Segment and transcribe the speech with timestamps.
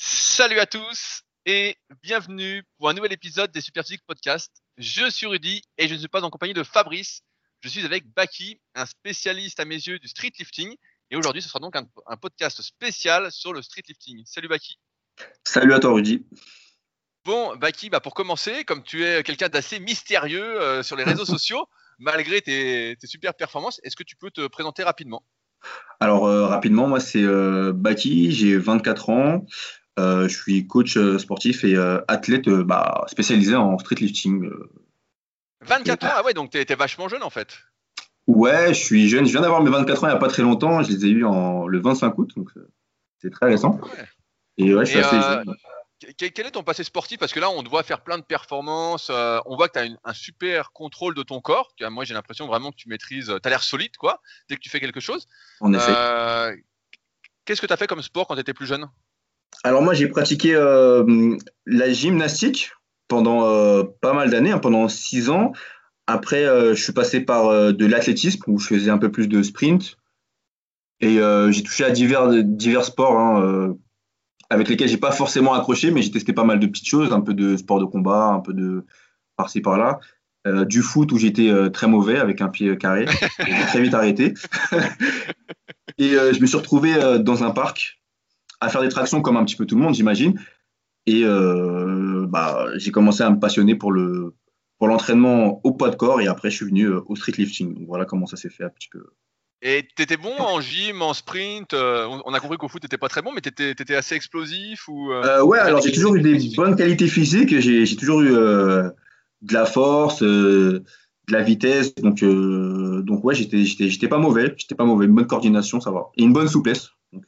[0.00, 4.62] Salut à tous et bienvenue pour un nouvel épisode des Super Physique Podcast.
[4.76, 7.22] Je suis Rudy et je ne suis pas en compagnie de Fabrice.
[7.62, 10.72] Je suis avec Baki, un spécialiste à mes yeux du street lifting.
[11.10, 14.22] Et aujourd'hui, ce sera donc un, un podcast spécial sur le street lifting.
[14.24, 14.78] Salut Baki.
[15.42, 16.24] Salut à toi Rudy.
[17.24, 21.24] Bon, Baki, bah pour commencer, comme tu es quelqu'un d'assez mystérieux euh, sur les réseaux
[21.26, 21.66] sociaux,
[21.98, 25.24] malgré tes, tes super performances, est-ce que tu peux te présenter rapidement?
[26.00, 29.46] Alors euh, rapidement, moi c'est euh, Baki, j'ai 24 ans,
[29.98, 34.44] je suis coach euh, sportif et euh, athlète euh, bah, spécialisé en street lifting.
[34.44, 34.70] euh.
[35.62, 37.58] 24 ans, ah ouais, donc t'es t'es vachement jeune en fait.
[38.26, 40.42] Ouais, je suis jeune, je viens d'avoir mes 24 ans il n'y a pas très
[40.42, 42.68] longtemps, je les ai eus en, le 25 août, donc euh,
[43.20, 43.80] c'est très récent.
[43.82, 44.04] Ouais.
[44.58, 45.56] Et ouais, je suis Et, assez euh, jeune.
[46.16, 47.18] Quel est ton passé sportif?
[47.18, 49.08] Parce que là, on te voit faire plein de performances.
[49.10, 51.72] euh, on voit que tu as un super contrôle de ton corps.
[51.76, 53.34] Tu vois, Moi, j'ai l'impression vraiment que tu maîtrises.
[53.42, 55.26] Tu as l'air solide, quoi, dès que tu fais quelque chose.
[55.60, 55.90] En effet.
[55.92, 56.54] Euh,
[57.44, 58.88] Qu'est-ce que tu as fait comme sport quand tu étais plus jeune?
[59.64, 62.70] Alors moi j'ai pratiqué euh, la gymnastique
[63.08, 65.52] pendant euh, pas mal d'années, hein, pendant 6 ans.
[66.06, 69.42] Après euh, je suis passé par de l'athlétisme où je faisais un peu plus de
[69.42, 69.96] sprint.
[71.00, 73.76] Et j'ai touché à divers, sports hein,
[74.50, 77.20] avec lesquels j'ai pas forcément accroché, mais j'ai testé pas mal de petites choses, un
[77.20, 78.84] peu de sport de combat, un peu de
[79.36, 80.00] par-ci par-là.
[80.66, 83.06] Du foot où j'étais très mauvais avec un pied carré.
[83.46, 84.34] J'ai très vite arrêté.
[85.98, 87.97] Et je me suis retrouvé dans un parc
[88.60, 90.40] à faire des tractions comme un petit peu tout le monde, j'imagine.
[91.06, 94.34] Et euh, bah, j'ai commencé à me passionner pour le
[94.78, 97.74] pour l'entraînement au poids de corps et après je suis venu euh, au street lifting.
[97.74, 99.04] Donc voilà comment ça s'est fait un petit peu.
[99.60, 102.84] Et tu étais bon en gym, en sprint euh, on, a compris qu'au foot, tu
[102.84, 106.14] n'étais pas très bon, mais tu étais, assez explosif ou, euh, ouais, alors j'ai toujours
[106.14, 107.58] eu des bonnes qualités physiques.
[107.58, 108.94] J'ai toujours eu de
[109.52, 110.84] la force, de
[111.28, 111.94] la vitesse.
[111.96, 114.54] Donc donc ouais, j'étais j'étais j'étais pas mauvais.
[114.56, 115.06] J'étais pas mauvais.
[115.06, 116.10] Une bonne coordination, ça va.
[116.16, 116.90] Et une bonne souplesse.
[117.12, 117.24] Donc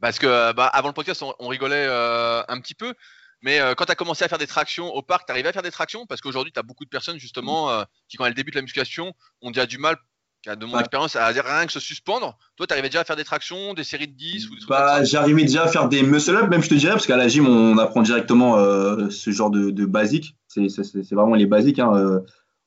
[0.00, 2.94] Parce que euh, bah, avant le podcast, on, on rigolait euh, un petit peu.
[3.42, 5.52] Mais euh, quand tu as commencé à faire des tractions au parc, tu arrivais à
[5.52, 6.06] faire des tractions?
[6.06, 9.12] Parce qu'aujourd'hui, tu as beaucoup de personnes justement euh, qui, quand elles débutent la musculation,
[9.40, 9.96] ont déjà du mal,
[10.46, 10.80] de mon Ouais.
[10.80, 12.36] expérience, à dire rien que se suspendre.
[12.56, 14.68] Toi, tu arrivais déjà à faire des tractions, des séries de 10 ou des trucs
[14.70, 17.46] Bah, j'arrivais déjà à faire des muscle-up, même je te dirais, parce qu'à la gym,
[17.46, 20.36] on apprend directement euh, ce genre de, de basique.
[20.48, 21.78] C'est vraiment les basiques.
[21.78, 22.20] hein,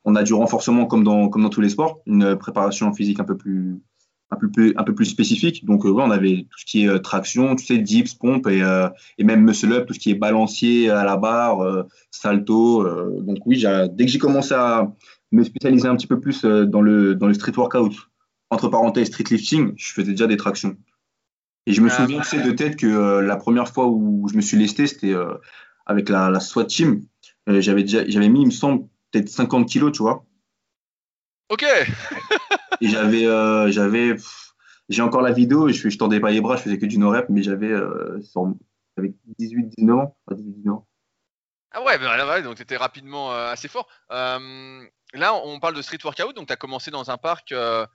[0.06, 3.24] on a du renforcement comme dans, comme dans tous les sports, une préparation physique un
[3.24, 3.80] peu plus,
[4.34, 5.64] un peu plus, un peu plus spécifique.
[5.66, 8.48] Donc, euh, ouais, on avait tout ce qui est euh, traction, tu sais, dips, pompe
[8.48, 12.82] et, euh, et même muscle-up, tout ce qui est balancier à la barre, euh, salto.
[12.86, 14.92] euh, donc, oui, dès que j'ai commencé à
[15.32, 17.94] me spécialiser un petit peu plus dans le, dans le street workout,
[18.50, 20.76] entre parenthèses, street lifting, je faisais déjà des tractions.
[21.66, 24.42] Et je me Ah, souviens sais, de tête que la première fois où je me
[24.42, 25.16] suis lesté, c'était
[25.86, 27.02] avec la, la SWAT team.
[27.48, 30.26] J'avais déjà, j'avais mis, il me semble, peut-être 50 kilos, tu vois.
[31.50, 31.66] Ok
[32.84, 34.16] Et j'avais, euh, j'avais,
[34.90, 35.70] j'ai encore la vidéo.
[35.70, 38.54] Je, je tendais pas les bras, je faisais que du no-rep, mais j'avais, euh, sur-
[38.98, 40.18] j'avais 18, 19 ans.
[40.26, 40.88] Pas 18, 19 ans.
[41.72, 43.88] Ah ouais, bah, ouais, donc tu étais rapidement euh, assez fort.
[44.12, 44.84] Euh,
[45.14, 47.52] là, on parle de street workout, donc tu as commencé dans un parc.
[47.52, 47.86] euh,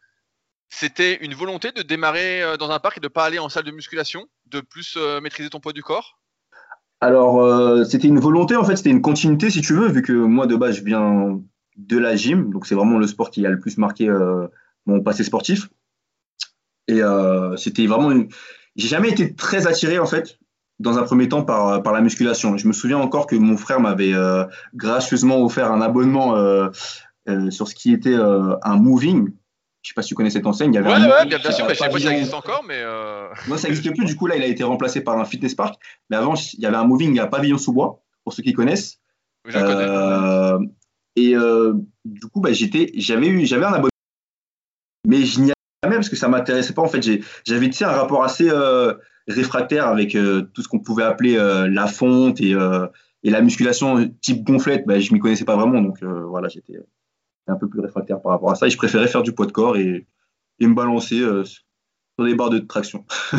[0.71, 3.65] C'était une volonté de démarrer euh, dans un parc et de pas aller en salle
[3.65, 6.19] de musculation, de plus euh, maîtriser ton poids du corps?
[7.01, 10.13] Alors, euh, c'était une volonté, en fait, c'était une continuité, si tu veux, vu que
[10.13, 11.41] moi, de base, je viens
[11.77, 14.49] de la gym, donc c'est vraiment le sport qui a le plus marqué euh,
[14.87, 15.69] mon passé sportif.
[16.89, 18.29] Et euh, c'était vraiment une.
[18.77, 20.39] J'ai jamais été très attiré, en fait,
[20.79, 22.57] dans un premier temps, par, par la musculation.
[22.57, 24.45] Je me souviens encore que mon frère m'avait euh,
[24.75, 26.71] gracieusement offert un abonnement euh,
[27.51, 29.29] sur ce qui était un moving.
[29.83, 30.73] Je sais pas si tu connais cette enseigne.
[30.73, 32.13] Il y avait Ouais, un ouais, moving bien, bien sûr, je sais pas si ça
[32.15, 32.83] existe encore, mais.
[33.47, 34.07] moi, ça n'existe plus.
[34.07, 35.79] Du coup, là, il a été remplacé par un fitness park.
[36.11, 38.99] Mais avant, il y avait un moving à pavillon sous bois, pour ceux qui connaissent.
[39.45, 40.73] je le connais.
[41.17, 41.35] Et
[42.05, 43.89] du coup, bah, j'étais, j'avais eu, j'avais un abonnement,
[45.09, 46.83] mais je n'y allais jamais parce que ça m'intéressait pas.
[46.83, 47.03] En fait,
[47.47, 48.93] j'avais tu un rapport assez euh,
[49.27, 54.15] réfractaire avec euh, tout ce qu'on pouvait appeler euh, la fonte et, et la musculation
[54.21, 54.87] type gonflette.
[54.87, 56.75] Bah, je m'y connaissais pas vraiment, donc voilà, j'étais
[57.47, 58.67] un peu plus réfractaire par rapport à ça.
[58.67, 60.07] Et je préférais faire du poids de corps et,
[60.61, 63.05] et me balancer sur des barres de traction.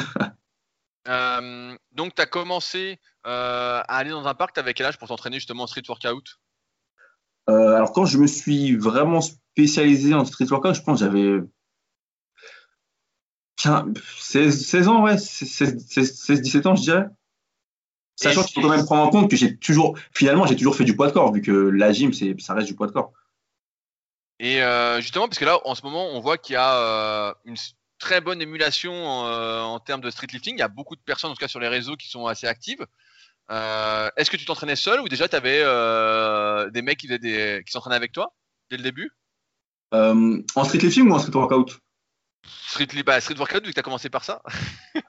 [1.91, 5.63] Donc, tu as commencé à aller dans un parc, t'avais quel âge pour t'entraîner justement
[5.63, 6.39] en street workout?
[7.45, 11.58] Alors, quand je me suis vraiment spécialisé en street workout, je pense que j'avais 15
[13.59, 17.05] 16, 16 ans, ouais, 16, 16, 16, 17 ans, je dirais.
[18.15, 20.83] Sachant qu'il faut quand même prendre en compte que j'ai toujours, finalement, j'ai toujours fait
[20.83, 23.13] du poids de corps, vu que la gym, ça reste du poids de corps.
[24.39, 27.33] Et euh, justement, parce que là, en ce moment, on voit qu'il y a euh,
[27.45, 27.55] une
[27.97, 30.55] très bonne émulation euh, en termes de street lifting.
[30.55, 32.47] Il y a beaucoup de personnes, en tout cas sur les réseaux, qui sont assez
[32.47, 32.85] actives.
[33.49, 35.59] Est-ce que tu t'entraînais seul ou déjà tu avais
[36.71, 37.63] des mecs qui, des...
[37.65, 38.33] qui s'entraînaient avec toi
[38.69, 39.11] dès le début?
[39.91, 41.79] En street lifting ou en street workout?
[42.45, 44.41] Street, bah, workout, tu as commencé par ça.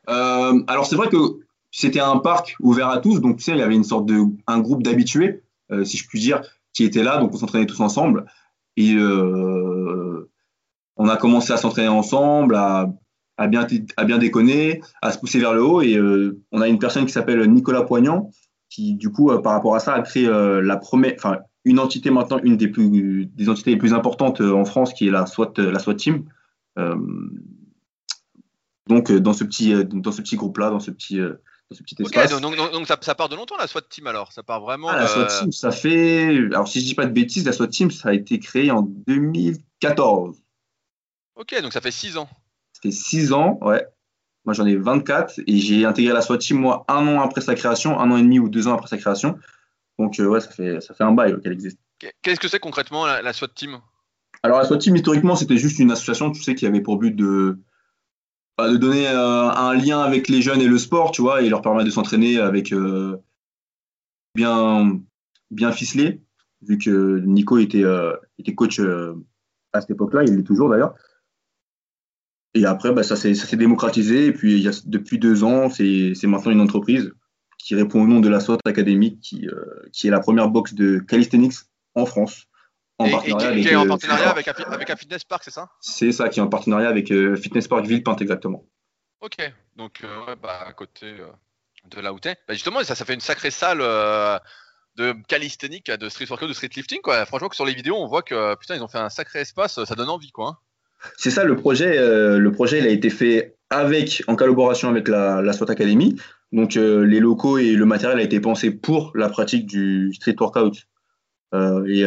[0.09, 1.17] Euh, alors c'est vrai que
[1.71, 4.25] c'était un parc ouvert à tous, donc tu sais, il y avait une sorte de
[4.47, 6.43] un groupe d'habitués, euh, si je puis dire,
[6.73, 8.27] qui étaient là, donc on s'entraînait tous ensemble.
[8.77, 10.29] Et euh,
[10.97, 12.93] on a commencé à s'entraîner ensemble, à,
[13.47, 13.67] bien,
[13.97, 15.81] à bien déconner, à se pousser vers le haut.
[15.81, 15.99] Et
[16.51, 18.31] on a une personne qui s'appelle Nicolas Poignant,
[18.69, 22.41] qui du coup, par rapport à ça, a créé la première, enfin, une entité maintenant,
[22.43, 25.79] une des plus des entités les plus importantes en France, qui est la SWAT, la
[25.79, 26.25] SWAT Team.
[28.89, 31.21] Donc dans ce petit dans ce petit groupe là, dans ce petit
[31.71, 34.33] Ok, donc, donc, ça, part de longtemps la SWAT Team alors?
[34.33, 34.89] Ça part vraiment.
[34.89, 36.37] Ah, la SWAT Team, ça fait.
[36.53, 38.83] Alors si je dis pas de bêtises, la SWAT Team, ça a été créé en
[38.83, 40.37] 2014.
[41.37, 42.29] Ok, donc ça fait 6 ans.
[42.73, 43.87] Ça fait 6 ans, ouais.
[44.45, 47.55] Moi j'en ai 24 et j'ai intégré la SWAT Team moi un an après sa
[47.55, 49.39] création, un an et demi ou deux ans après sa création.
[49.99, 51.79] Donc euh, ouais, ça fait, ça fait un bail qu'elle existe.
[52.23, 53.81] Qu'est-ce que c'est concrètement la, la SWAT Team?
[54.43, 57.15] Alors la SWAT Team historiquement c'était juste une association, tu sais, qui avait pour but
[57.15, 57.59] de
[58.69, 61.63] de donner euh, un lien avec les jeunes et le sport, tu vois, et leur
[61.63, 63.17] permettre de s'entraîner avec euh,
[64.35, 65.01] bien,
[65.51, 66.21] bien ficelé,
[66.63, 68.81] vu que Nico était, euh, était coach
[69.73, 70.95] à cette époque-là, il l'est toujours d'ailleurs.
[72.55, 74.27] Et après, bah, ça s'est démocratisé.
[74.27, 77.13] Et puis, depuis deux ans, c'est maintenant une entreprise
[77.59, 79.47] qui répond au nom de la SWAT Academy, qui,
[79.93, 81.55] qui est la première box de calisthenics
[81.95, 82.49] en France.
[83.01, 85.69] En partenariat avec, qui est en partenariat avec, un, fitness park, c'est ça?
[85.81, 88.65] C'est ça, qui est en partenariat avec Fitness Park Villepinte, exactement.
[89.21, 89.37] Ok,
[89.77, 91.27] donc euh, bah, à côté euh,
[91.91, 92.37] de là où t'es.
[92.49, 94.39] Bah, justement, ça, ça fait une sacrée salle euh,
[94.97, 97.03] de calisthénique, de street workout, de street lifting.
[97.03, 97.27] Quoi.
[97.27, 99.85] Franchement, que sur les vidéos, on voit que putain, ils ont fait un sacré espace,
[99.85, 100.31] ça donne envie.
[100.31, 100.49] quoi.
[100.49, 100.57] Hein.
[101.19, 105.41] C'est ça, le projet, le projet il a été fait avec, en collaboration avec la,
[105.41, 106.17] la SWAT Academy.
[106.53, 110.87] Donc les locaux et le matériel a été pensé pour la pratique du street workout.
[111.55, 112.05] et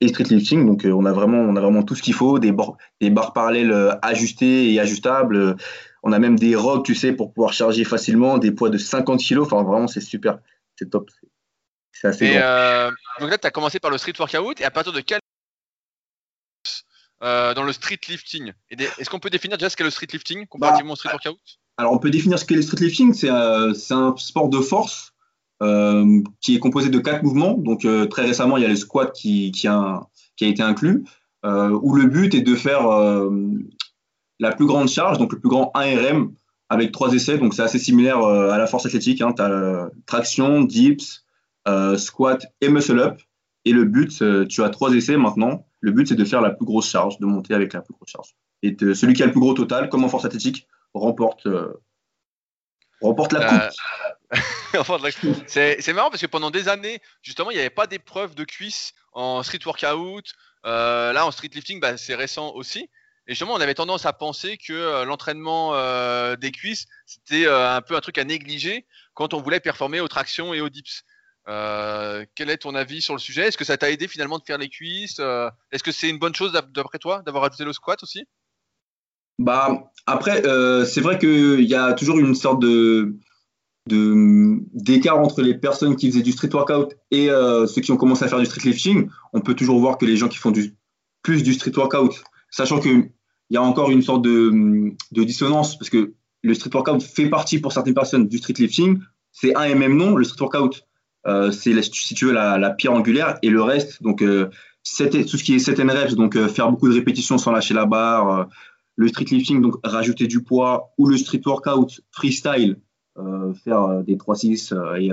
[0.00, 0.66] et street lifting.
[0.66, 2.54] Donc, euh, on, a vraiment, on a vraiment tout ce qu'il faut, des,
[3.00, 5.56] des barres parallèles euh, ajustées et ajustables.
[6.02, 9.20] On a même des rocs, tu sais, pour pouvoir charger facilement, des poids de 50
[9.20, 9.40] kg.
[9.40, 10.38] Enfin, vraiment, c'est super.
[10.76, 11.10] C'est top.
[11.92, 14.60] C'est assez et euh, donc là, tu as commencé par le street workout.
[14.60, 15.20] Et à partir de quel.
[17.20, 18.52] dans le street lifting?
[18.70, 21.38] Est-ce qu'on peut définir déjà ce qu'est le street lifting comparativement au street workout?
[21.76, 23.12] Alors, on peut définir ce qu'est le street lifting.
[23.12, 25.12] C'est un sport de force
[25.62, 27.52] euh, qui est composé de quatre mouvements.
[27.52, 30.62] Donc euh, très récemment, il y a le squat qui, qui, a, qui a été
[30.62, 31.04] inclus,
[31.44, 32.88] euh, où le but est de faire
[34.38, 36.30] la plus grande charge, donc le plus grand 1RM
[36.70, 37.36] avec trois essais.
[37.36, 39.20] Donc c'est assez similaire à la force athlétique.
[39.20, 39.34] Hein.
[39.36, 41.26] Tu as traction, dips,
[41.98, 43.20] squat et muscle up.
[43.66, 45.66] Et le but, tu as trois essais maintenant.
[45.80, 48.08] Le but, c'est de faire la plus grosse charge, de monter avec la plus grosse
[48.08, 48.34] charge.
[48.62, 51.46] Et celui qui a le plus gros total, comme en force athlétique, remporte,
[53.02, 53.76] remporte la coupe.
[55.46, 58.92] c'est marrant parce que pendant des années, justement, il n'y avait pas d'épreuve de cuisse
[59.12, 60.24] en street workout.
[60.66, 62.88] Euh, là, en street lifting, bah, c'est récent aussi.
[63.26, 67.80] Et justement, on avait tendance à penser que euh, l'entraînement euh, des cuisses, c'était un
[67.80, 71.02] peu un truc à négliger quand on voulait performer aux tractions et aux dips.
[71.46, 73.48] quel est ton avis sur le sujet?
[73.48, 75.20] Est-ce que ça t'a aidé finalement de faire les cuisses?
[75.72, 78.24] Est-ce que c'est une bonne chose d'après toi d'avoir ajouté le squat aussi?
[79.38, 80.42] Bah après,
[80.84, 83.18] c'est vrai qu'il y a toujours une sorte de
[83.92, 88.24] d'écart entre les personnes qui faisaient du street workout et euh, ceux qui ont commencé
[88.24, 90.74] à faire du street lifting, on peut toujours voir que les gens qui font du,
[91.22, 93.10] plus du street workout, sachant qu'il
[93.50, 97.58] y a encore une sorte de, de, dissonance, parce que le street workout fait partie
[97.58, 99.00] pour certaines personnes du street lifting,
[99.32, 100.86] c'est un et même nom, le street workout,
[101.26, 104.48] euh, c'est si tu veux la, pierre angulaire, et le reste, donc euh,
[104.84, 108.48] tout ce qui est 7 reps, donc faire beaucoup de répétitions sans lâcher la barre,
[108.96, 112.89] le street lifting, donc rajouter du poids, ou le street workout freestyle, euh,
[113.64, 115.10] faire euh, des 3-6 euh, et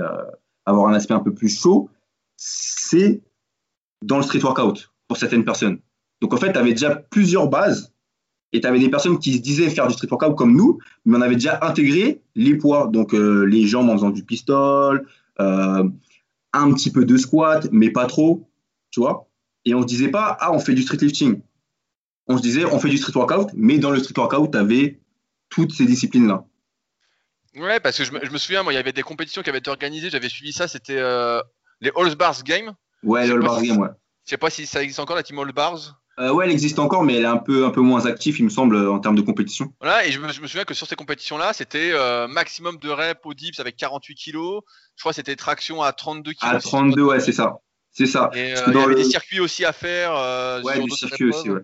[0.66, 1.88] avoir un aspect un peu plus chaud,
[2.36, 3.20] c'est
[4.04, 5.78] dans le street workout pour certaines personnes.
[6.20, 7.92] Donc en fait, tu avais déjà plusieurs bases
[8.52, 11.18] et tu avais des personnes qui se disaient faire du street workout comme nous, mais
[11.18, 15.06] on avait déjà intégré les poids, donc les jambes en faisant du pistol,
[15.38, 18.48] un petit peu de squat, mais pas trop,
[18.90, 19.28] tu vois.
[19.64, 21.40] Et on se disait pas, ah, on fait du street lifting.
[22.26, 25.00] On se disait, on fait du street workout, mais dans le street workout, tu avais
[25.50, 26.46] toutes ces disciplines-là.
[27.56, 29.70] Ouais, parce que je me, souviens, moi, il y avait des compétitions qui avaient été
[29.70, 31.40] organisées, j'avais suivi ça, c'était euh,
[31.80, 32.74] les All Bars Games.
[33.02, 33.88] Ouais, les All Bars Games, ouais.
[34.24, 35.98] Je sais pas si ça existe encore, la team All Bars.
[36.18, 38.44] Euh, ouais, elle existe encore, mais elle est un peu, un peu moins active, il
[38.44, 39.72] me semble, en termes de compétition.
[39.80, 43.34] Voilà, et je me, souviens que sur ces compétitions-là, c'était euh, maximum de reps au
[43.34, 44.62] dips avec 48 kilos.
[44.96, 46.54] Je crois que c'était traction à 32 kilos.
[46.54, 47.58] À 32, ouais, c'est ça.
[47.92, 48.30] C'est ça.
[48.34, 50.12] Et il y avait des circuits aussi à faire.
[50.64, 51.62] ouais, des circuits aussi, ouais.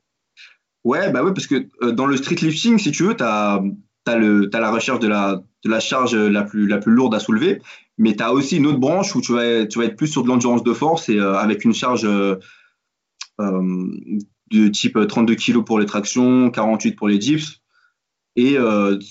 [0.85, 3.63] Ouais, bah ouais, parce que dans le street lifting, si tu veux, tu as,
[4.11, 7.61] as, la recherche de la, de la charge la plus, la plus lourde à soulever.
[7.99, 10.23] Mais tu as aussi une autre branche où tu vas, tu vas être plus sur
[10.23, 12.37] de l'endurance de force et euh, avec une charge euh,
[13.41, 13.87] euh,
[14.51, 17.61] de type 32 kg pour les tractions, 48 pour les dips
[18.37, 18.57] et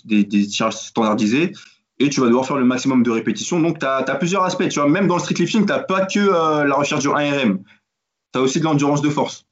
[0.04, 1.54] des, des, charges standardisées.
[2.00, 3.62] et tu vas devoir faire le maximum de répétitions.
[3.62, 4.68] Donc, tu as, plusieurs aspects.
[4.68, 7.64] Tu vois, même dans le street lifting, tu n'as pas que la recherche du 1RM.
[8.34, 9.46] Tu as aussi de l'endurance de force.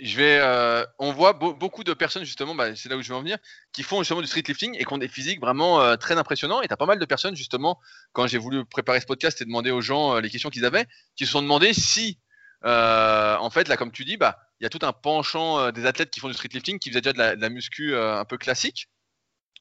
[0.00, 3.14] Je vais, euh, on voit beaucoup de personnes, justement, bah, c'est là où je veux
[3.14, 3.38] en venir,
[3.72, 6.62] qui font justement du street lifting et qui ont des physiques vraiment très impressionnants.
[6.62, 7.78] Et tu as pas mal de personnes, justement,
[8.12, 10.86] quand j'ai voulu préparer ce podcast et demander aux gens les questions qu'ils avaient,
[11.16, 12.18] qui se sont demandé si,
[12.64, 15.86] en fait, là, comme tu dis, bah, il y a tout un penchant euh, des
[15.86, 18.38] athlètes qui font du street lifting qui faisaient déjà de la, muscu euh, un peu
[18.38, 18.88] classique.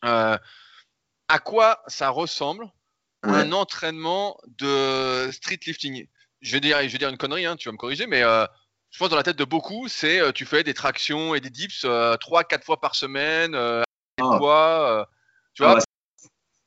[0.06, 0.38] Euh,
[1.28, 2.68] à quoi ça ressemble
[3.24, 6.08] un entraînement de street lifting?
[6.42, 8.22] Je vais, dire, je vais dire une connerie, hein, tu vas me corriger, mais
[8.94, 11.84] je pense dans la tête de beaucoup, c'est tu fais des tractions et des dips
[11.84, 13.84] 3-4 fois par semaine, ah.
[14.38, 15.10] fois,
[15.54, 15.82] tu vois, ah bah,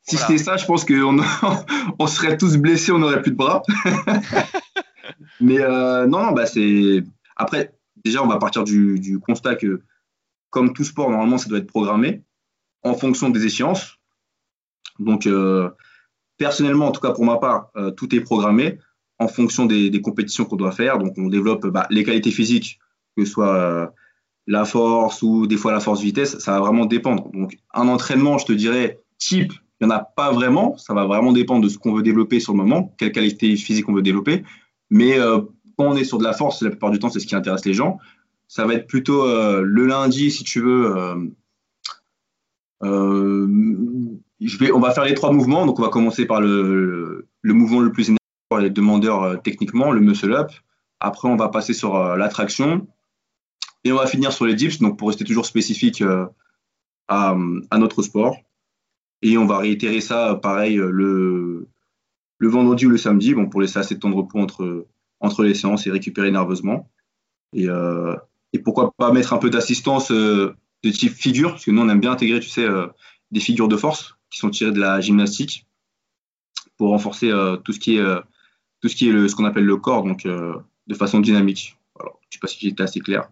[0.03, 1.19] si c'était ça, je pense qu'on
[1.99, 3.63] on serait tous blessés, on n'aurait plus de bras.
[5.41, 7.05] Mais non, non, bah c'est.
[7.37, 9.83] Après, déjà, on va partir du, constat que,
[10.51, 12.23] comme tout sport, normalement, ça doit être programmé
[12.83, 13.99] en fonction des échéances.
[14.99, 15.71] Donc, euh,
[16.39, 18.79] personnellement, en tout cas pour ma part, euh, tout est programmé
[19.19, 20.99] en fonction des, compétitions qu'on doit faire.
[20.99, 22.79] Donc, on développe bah, les qualités physiques,
[23.17, 23.87] que ce soit euh,
[24.47, 27.31] la force ou des fois la force-vitesse, ça va vraiment dépendre.
[27.33, 30.77] Donc, un entraînement, je te dirais, type, il n'y en a pas vraiment.
[30.77, 33.89] Ça va vraiment dépendre de ce qu'on veut développer sur le moment, quelle qualité physique
[33.89, 34.45] on veut développer.
[34.91, 35.19] Mais
[35.77, 37.65] quand on est sur de la force, la plupart du temps, c'est ce qui intéresse
[37.65, 37.99] les gens.
[38.49, 40.97] Ça va être plutôt euh, le lundi, si tu veux.
[40.97, 41.17] Euh,
[42.83, 43.49] euh,
[44.41, 45.67] je vais, on va faire les trois mouvements.
[45.67, 48.21] Donc, on va commencer par le, le, mouvement le plus énergique
[48.59, 50.53] les demandeurs techniquement, le muscle up.
[51.01, 52.87] Après, on va passer sur l'attraction.
[53.85, 56.03] Et on va finir sur les dips, donc pour rester toujours spécifique
[57.09, 57.37] à,
[57.71, 58.37] à, notre sport.
[59.23, 61.69] Et on va réitérer ça, pareil, le,
[62.39, 64.87] le vendredi ou le samedi, bon, pour laisser assez de temps de repos entre,
[65.21, 66.91] entre les séances et récupérer nerveusement.
[67.53, 68.15] Et, euh,
[68.53, 71.89] et pourquoi pas mettre un peu d'assistance euh, de type figure, parce que nous, on
[71.89, 72.87] aime bien intégrer, tu sais, euh,
[73.31, 75.67] des figures de force qui sont tirées de la gymnastique
[76.77, 77.33] pour renforcer
[77.65, 78.05] tout ce qui est,
[78.87, 81.77] tout ce, qui est le, ce qu'on appelle le corps, donc de façon dynamique.
[81.99, 83.29] Alors, je ne sais pas si j'étais assez clair.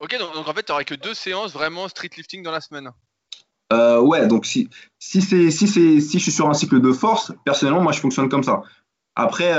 [0.00, 2.90] Ok, donc, en fait, tu n'aurais que deux séances vraiment street lifting dans la semaine
[3.72, 7.92] ouais, donc si, si, si, si je suis sur un cycle de force, personnellement, moi
[7.92, 8.62] je fonctionne comme ça.
[9.14, 9.54] Après,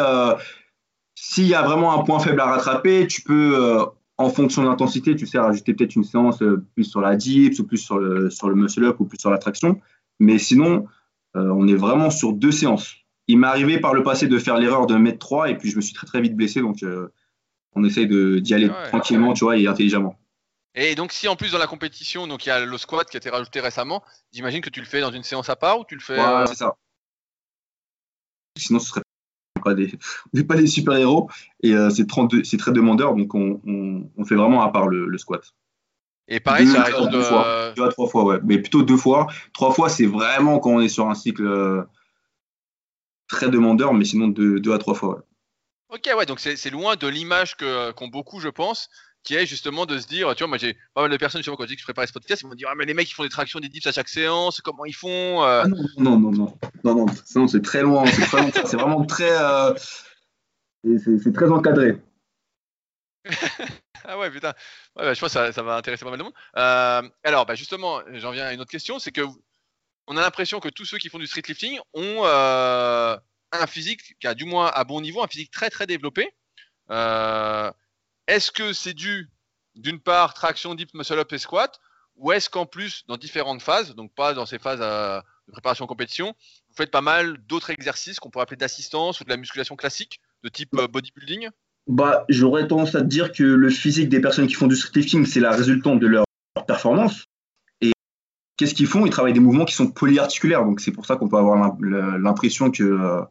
[1.16, 3.86] s'il y a vraiment un point faible à rattraper, tu peux, euh,
[4.18, 7.60] en fonction de l'intensité, tu sais, rajouter peut-être une séance euh, plus sur la dips
[7.60, 9.80] ou plus sur le, sur le muscle up ou plus sur la traction.
[10.20, 10.88] Mais sinon,
[11.36, 12.96] euh, on est vraiment sur deux séances.
[13.28, 15.76] Il m'est arrivé par le passé de faire l'erreur de mettre trois et puis je
[15.76, 16.62] me suis très très vite blessé.
[16.62, 16.84] Donc
[17.74, 18.08] on essaye
[18.42, 20.18] d'y aller tranquillement, tu vois, et intelligemment.
[20.74, 23.18] Et donc, si en plus dans la compétition, donc il y a le squat qui
[23.18, 25.86] a été rajouté récemment, j'imagine que tu le fais dans une séance à part ou
[25.86, 26.18] tu le fais.
[26.18, 26.78] Ouais, c'est ça.
[28.58, 29.02] Sinon, ce serait
[29.64, 29.92] pas des,
[30.48, 31.30] pas des super-héros
[31.62, 35.44] et euh, c'est très demandeur, donc on, fait vraiment à part le, squat.
[36.28, 38.40] Et pareil, ça arrive deux, fois, deux à trois fois, ouais.
[38.44, 39.28] Mais plutôt deux fois.
[39.52, 41.84] Trois fois, c'est vraiment quand on est sur un cycle euh,
[43.32, 45.26] très demandeur, mais sinon deux, deux à trois fois,
[45.90, 48.88] Ok, ouais, donc c'est loin de l'image qu'ont beaucoup, je pense,
[49.24, 51.58] qui est justement de se dire, tu vois, moi j'ai pas mal de personnes, vois,
[51.58, 53.12] quand je dis que je prépare ce podcast, ils vont dire, ah, mais les mecs
[53.12, 55.64] ils font des tractions, des dips à chaque séance, comment ils font euh?
[55.66, 59.74] ah non, non, non, non, non, non, c'est très loin, c'est vraiment très, euh,
[60.84, 61.98] c'est très encadré.
[64.06, 64.54] ah ouais, putain,
[64.98, 66.34] ouais, je pense que ça, va intéresser pas mal de monde.
[66.56, 69.24] Euh, alors, bah, justement, j'en viens à une autre question, c'est que
[70.08, 72.24] on a l'impression que tous ceux qui font du street lifting ont
[73.52, 76.30] un physique qui a du moins à bon niveau, un physique très très développé.
[76.90, 77.72] Euh,
[78.28, 79.30] est-ce que c'est dû
[79.76, 81.80] d'une part traction, dip, muscle up et squat,
[82.16, 85.88] ou est-ce qu'en plus, dans différentes phases, donc pas dans ces phases euh, de préparation
[85.88, 86.36] compétition,
[86.70, 90.20] vous faites pas mal d'autres exercices qu'on pourrait appeler d'assistance ou de la musculation classique,
[90.44, 91.50] de type euh, bodybuilding?
[91.88, 95.40] Bah, J'aurais tendance à dire que le physique des personnes qui font du lifting, c'est
[95.40, 96.26] la résultante de leur
[96.68, 97.26] performance.
[98.62, 99.08] Qu'est-ce qu'ils font?
[99.08, 102.70] Ils travaillent des mouvements qui sont polyarticulaires, donc c'est pour ça qu'on peut avoir l'impression
[102.70, 103.22] que euh,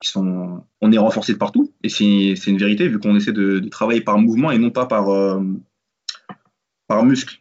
[0.00, 1.72] sont, on est renforcé de partout.
[1.82, 5.08] Et c'est une vérité, vu qu'on essaie de, travailler par mouvement et non pas par,
[5.08, 5.42] euh,
[6.86, 7.40] par muscle.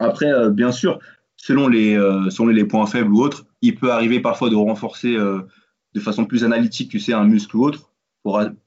[0.00, 0.98] Après, euh, bien sûr,
[1.36, 1.94] selon les,
[2.30, 6.42] selon les points faibles ou autres, il peut arriver parfois de renforcer de façon plus
[6.42, 7.92] analytique, tu sais, un muscle ou autre,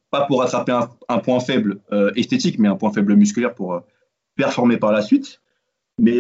[0.09, 0.71] pas pour attraper
[1.09, 1.81] un, point faible
[2.15, 3.83] esthétique, mais un point faible musculaire pour
[4.37, 5.41] performer par la suite.
[5.99, 6.19] Mais,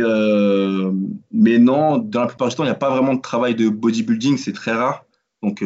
[1.31, 3.69] mais non, dans la plupart du temps, il n'y a pas vraiment de travail de
[3.69, 5.05] bodybuilding, c'est très rare.
[5.41, 5.63] Donc,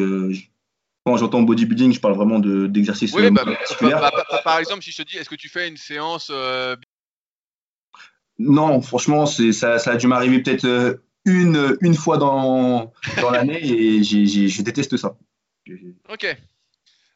[1.08, 3.14] quand j'entends bodybuilding, je parle vraiment d'exercice.
[3.14, 5.78] oui, bah, bah, bah, par exemple, si je te dis, est-ce que tu fais une
[5.78, 6.76] séance euh,
[8.38, 13.58] Non, franchement, ça, ça a dû m'arriver peut-être euh, une, une fois dans, dans l'année
[13.64, 15.16] et je déteste ça.
[16.10, 16.24] Ok.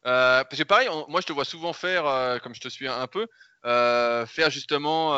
[0.04, 3.06] Euh, parce que pareil, moi je te vois souvent faire, comme je te suis un,
[3.06, 3.26] peu,
[3.62, 5.12] faire justement,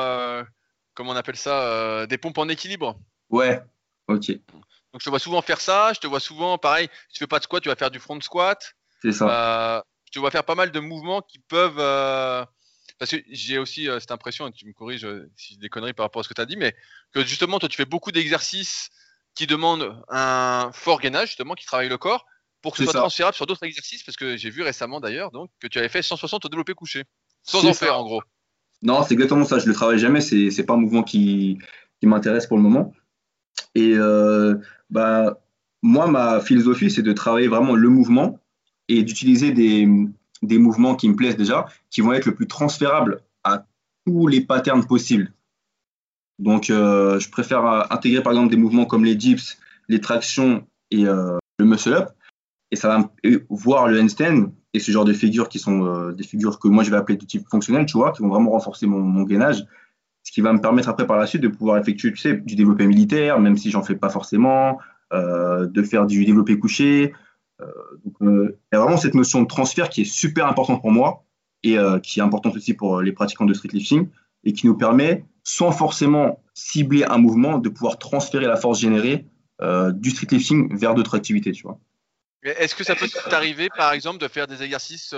[0.94, 2.98] comment on appelle ça, des pompes en équilibre.
[3.30, 3.60] Ouais,
[4.08, 4.30] ok.
[4.94, 7.26] Donc je te vois souvent faire ça, je te vois souvent, pareil, si tu fais
[7.26, 8.76] pas de squat, tu vas faire du front squat.
[9.02, 9.78] C'est ça.
[9.78, 11.80] Euh, je te vois faire pas mal de mouvements qui peuvent...
[11.80, 12.44] Euh,
[13.00, 15.04] parce que j'ai aussi euh, cette impression, et tu me corriges
[15.36, 16.76] si j'ai des conneries par rapport à ce que tu as dit, mais
[17.12, 18.90] que justement, toi, tu fais beaucoup d'exercices
[19.34, 22.24] qui demandent un fort gainage, justement, qui travaille le corps,
[22.62, 25.50] pour que ce soit transférable sur d'autres exercices, parce que j'ai vu récemment d'ailleurs donc
[25.60, 27.02] que tu avais fait 160 au développé couché,
[27.42, 28.22] sans en faire en gros.
[28.84, 29.58] Non, c'est exactement ça.
[29.58, 30.20] Je le travaille jamais.
[30.20, 31.58] C'est c'est pas un mouvement qui
[32.02, 32.92] m'intéresse pour le moment.
[33.74, 34.56] Et euh,
[34.90, 35.40] bah
[35.82, 38.38] moi, ma philosophie, c'est de travailler vraiment le mouvement
[38.88, 39.86] et d'utiliser des,
[40.58, 43.66] mouvements qui me plaisent déjà, qui vont être le plus transférables à
[44.06, 45.32] tous les patterns possibles.
[46.38, 51.06] Donc, euh, je préfère intégrer par exemple des mouvements comme les dips, les tractions et
[51.06, 52.10] euh, le muscle-up.
[52.70, 53.10] Et ça va
[53.50, 56.84] voir le handstand et ce genre de figures qui sont euh, des figures que moi
[56.84, 59.64] je vais appeler de type fonctionnel, tu vois, qui vont vraiment renforcer mon, gainage.
[60.22, 62.56] Ce qui va me permettre après par la suite de pouvoir effectuer, tu sais, du
[62.56, 64.78] développé militaire, même si j'en fais pas forcément,
[65.12, 67.12] de faire du développé couché,
[67.60, 67.66] euh,
[68.04, 70.90] donc, euh, il y a vraiment cette notion de transfert qui est super importante pour
[70.90, 71.24] moi
[71.62, 74.08] et euh, qui est importante aussi pour les pratiquants de street lifting
[74.44, 79.26] et qui nous permet, sans forcément cibler un mouvement, de pouvoir transférer la force générée
[79.94, 81.78] du street lifting vers d'autres activités, tu vois.
[82.44, 85.14] Est-ce que ça peut t'arriver, par exemple, de faire des exercices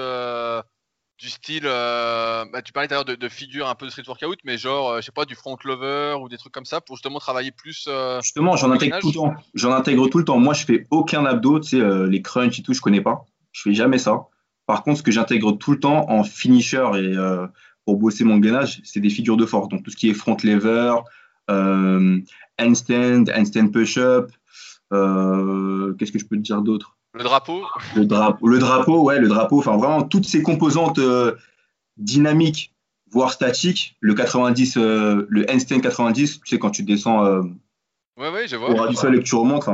[1.18, 4.38] du style, euh, bah, tu parlais d'ailleurs de, de figures un peu de street workout,
[4.44, 6.96] mais genre, euh, je sais pas, du front lover ou des trucs comme ça pour
[6.96, 7.86] justement travailler plus.
[7.88, 9.34] Euh, justement, j'en intègre tout le temps.
[9.54, 10.38] J'en intègre tout le temps.
[10.38, 13.24] Moi, je fais aucun abdo, tu sais, les crunch et tout, je connais pas.
[13.52, 14.26] Je fais jamais ça.
[14.66, 17.14] Par contre, ce que j'intègre tout le temps en finisher et
[17.86, 19.68] pour bosser mon gainage, c'est des figures de force.
[19.68, 20.96] Donc tout ce qui est front lever,
[22.58, 24.30] handstand, handstand push-up.
[24.90, 26.95] Qu'est-ce que je peux te dire d'autre?
[27.16, 29.58] Le drapeau Le drapeau, le drapeau, ouais, le drapeau.
[29.58, 31.34] Enfin, vraiment, toutes ces composantes euh,
[31.96, 32.74] dynamiques,
[33.10, 33.96] voire statiques.
[34.00, 37.42] Le 90, euh, le handstand 90, tu sais, quand tu descends euh,
[38.18, 38.70] ouais, ouais, je vois.
[38.70, 39.68] au ras du sol et que tu remontes.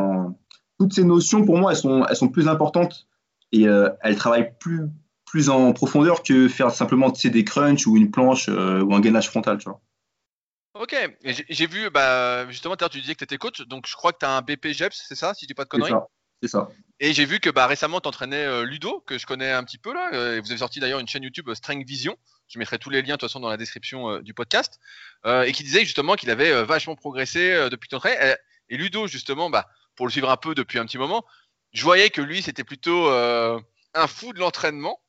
[0.79, 3.09] toutes ces notions, pour moi, elles sont, elles sont plus importantes
[3.51, 4.89] et elles travaillent plus,
[5.27, 9.01] plus en profondeur que faire simplement tu sais, des crunchs ou une planche ou un
[9.01, 9.81] gainage frontal, tu vois.
[10.75, 10.97] Ok,
[11.51, 14.27] j'ai vu, bah, justement, tu disais que tu étais coach, donc je crois que tu
[14.27, 15.93] as un BPGEPS, c'est ça, si je dis pas de conneries?
[17.01, 19.79] Et j'ai vu que bah, récemment, tu entraînais euh, Ludo, que je connais un petit
[19.79, 20.11] peu là.
[20.13, 22.17] Euh, vous avez sorti d'ailleurs une chaîne YouTube euh, Strength Vision.
[22.49, 24.79] Je mettrai tous les liens de toute façon dans la description du podcast.
[25.25, 28.37] et qui disait justement qu'il avait vachement progressé depuis ton entraînement.
[28.69, 31.25] Et, Ludo, justement, bah, pour le suivre un peu depuis un petit moment,
[31.73, 35.01] je voyais que lui, c'était plutôt un fou de l'entraînement.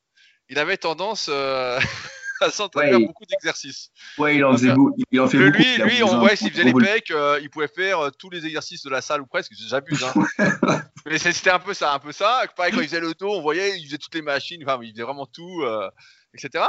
[0.47, 1.29] Il avait tendance
[2.43, 3.89] à s'entraîner beaucoup d'exercices.
[4.17, 4.95] Ouais, il en faisait beaucoup.
[5.11, 5.57] Il en fait beaucoup.
[5.57, 8.45] Lui, lui on voit s'il faisait les pecs, euh, il pouvait faire euh, tous les
[8.45, 9.51] exercices de la salle ou presque.
[9.67, 10.03] J'abuse.
[10.03, 10.13] Hein.
[11.05, 12.43] Mais c'était un peu ça, un peu ça.
[12.55, 14.61] Pareil, quand il faisait le dos, on voyait, il faisait toutes les machines.
[14.63, 15.89] Enfin, il faisait vraiment tout, euh,
[16.33, 16.65] etc.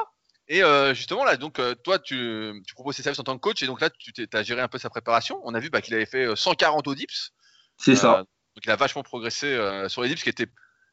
[0.48, 0.60] Et
[0.94, 3.80] justement, là, donc, toi, tu, tu, proposes ces services en tant que coach, et donc
[3.80, 5.40] là, tu as géré un peu sa préparation.
[5.44, 7.32] On a vu bah, qu'il avait fait 140 au dips.
[7.78, 8.18] C'est ça.
[8.18, 9.58] Donc, il a vachement progressé
[9.88, 10.48] sur les dips qui étaient,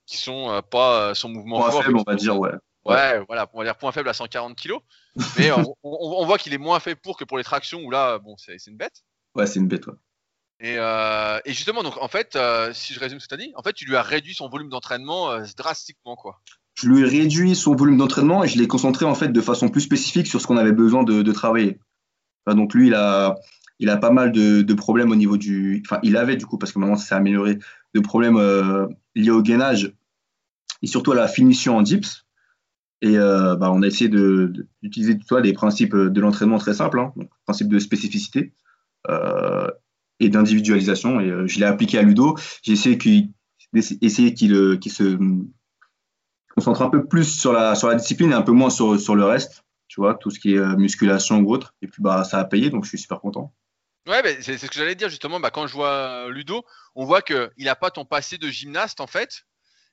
[0.06, 1.84] qui sont pas son mouvement fort.
[1.84, 2.52] Faible, on va dire, ouais.
[2.86, 4.74] Ouais, voilà, on va dire point faible à 140 kg.
[5.38, 5.52] Mais
[5.84, 8.58] on, voit qu'il est moins fait pour que pour les tractions où là, bon, c'est
[8.68, 9.04] une bête.
[9.36, 9.94] Ouais, c'est une bête, ouais.
[10.62, 13.46] Et, euh, et, justement, donc en fait, euh, si je résume ce que tu as
[13.46, 16.40] dit, en fait, tu lui as réduit son volume d'entraînement euh, drastiquement, quoi.
[16.76, 19.70] Je lui ai réduit son volume d'entraînement et je l'ai concentré en fait de façon
[19.70, 21.80] plus spécifique sur ce qu'on avait besoin de, de travailler.
[22.48, 23.36] donc lui, il a,
[23.80, 26.58] il a pas mal de, de, problèmes au niveau du, enfin, il avait du coup
[26.58, 27.58] parce que maintenant ça s'est amélioré,
[27.94, 28.40] de problèmes
[29.16, 29.94] liés au gainage
[30.82, 32.26] et surtout à la finition en dips.
[33.02, 37.14] Et euh, bah, on a essayé d'utiliser de, des principes de l'entraînement très simples, hein,
[37.46, 38.54] principe de spécificité
[39.10, 39.68] euh,
[40.20, 41.20] et d'individualisation.
[41.20, 42.38] Et euh, je l'ai appliqué à Ludo.
[42.62, 43.32] J'ai essayé qu'il
[43.74, 45.18] qu'il se
[46.54, 49.16] concentre un peu plus sur la, sur la discipline et un peu moins sur, sur
[49.16, 51.74] le reste, tu vois, tout ce qui est musculation ou autre.
[51.82, 53.54] Et puis bah, ça a payé, donc je suis super content.
[54.08, 55.40] Ouais, c'est ce que j'allais dire justement.
[55.40, 56.64] Bah, quand je vois Ludo,
[56.96, 59.46] on voit qu'il n'a pas ton passé de gymnaste en fait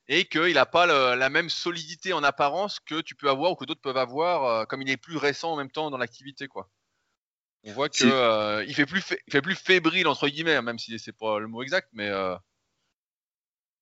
[0.09, 3.65] et qu'il n'a pas la même solidité en apparence que tu peux avoir ou que
[3.65, 6.67] d'autres peuvent avoir, euh, comme il est plus récent en même temps dans l'activité, quoi.
[7.65, 11.15] On voit qu'il euh, il fait plus fait plus fébrile entre guillemets, même si c'est
[11.15, 12.07] pas le mot exact, mais.
[12.07, 12.35] Euh,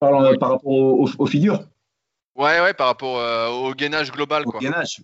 [0.00, 0.10] par,
[0.50, 1.60] rapport aux, figures.
[2.34, 5.00] Ouais, ouais, par rapport au gainage global, au gainage.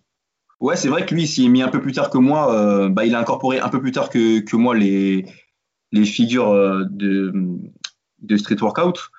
[0.61, 3.05] Ouais, c'est vrai que lui, s'il est mis un peu plus tard que moi, bah,
[3.05, 5.25] il a incorporé un peu plus tard que, que moi les,
[5.91, 6.53] les figures
[6.91, 7.33] de,
[8.21, 9.11] de street workout.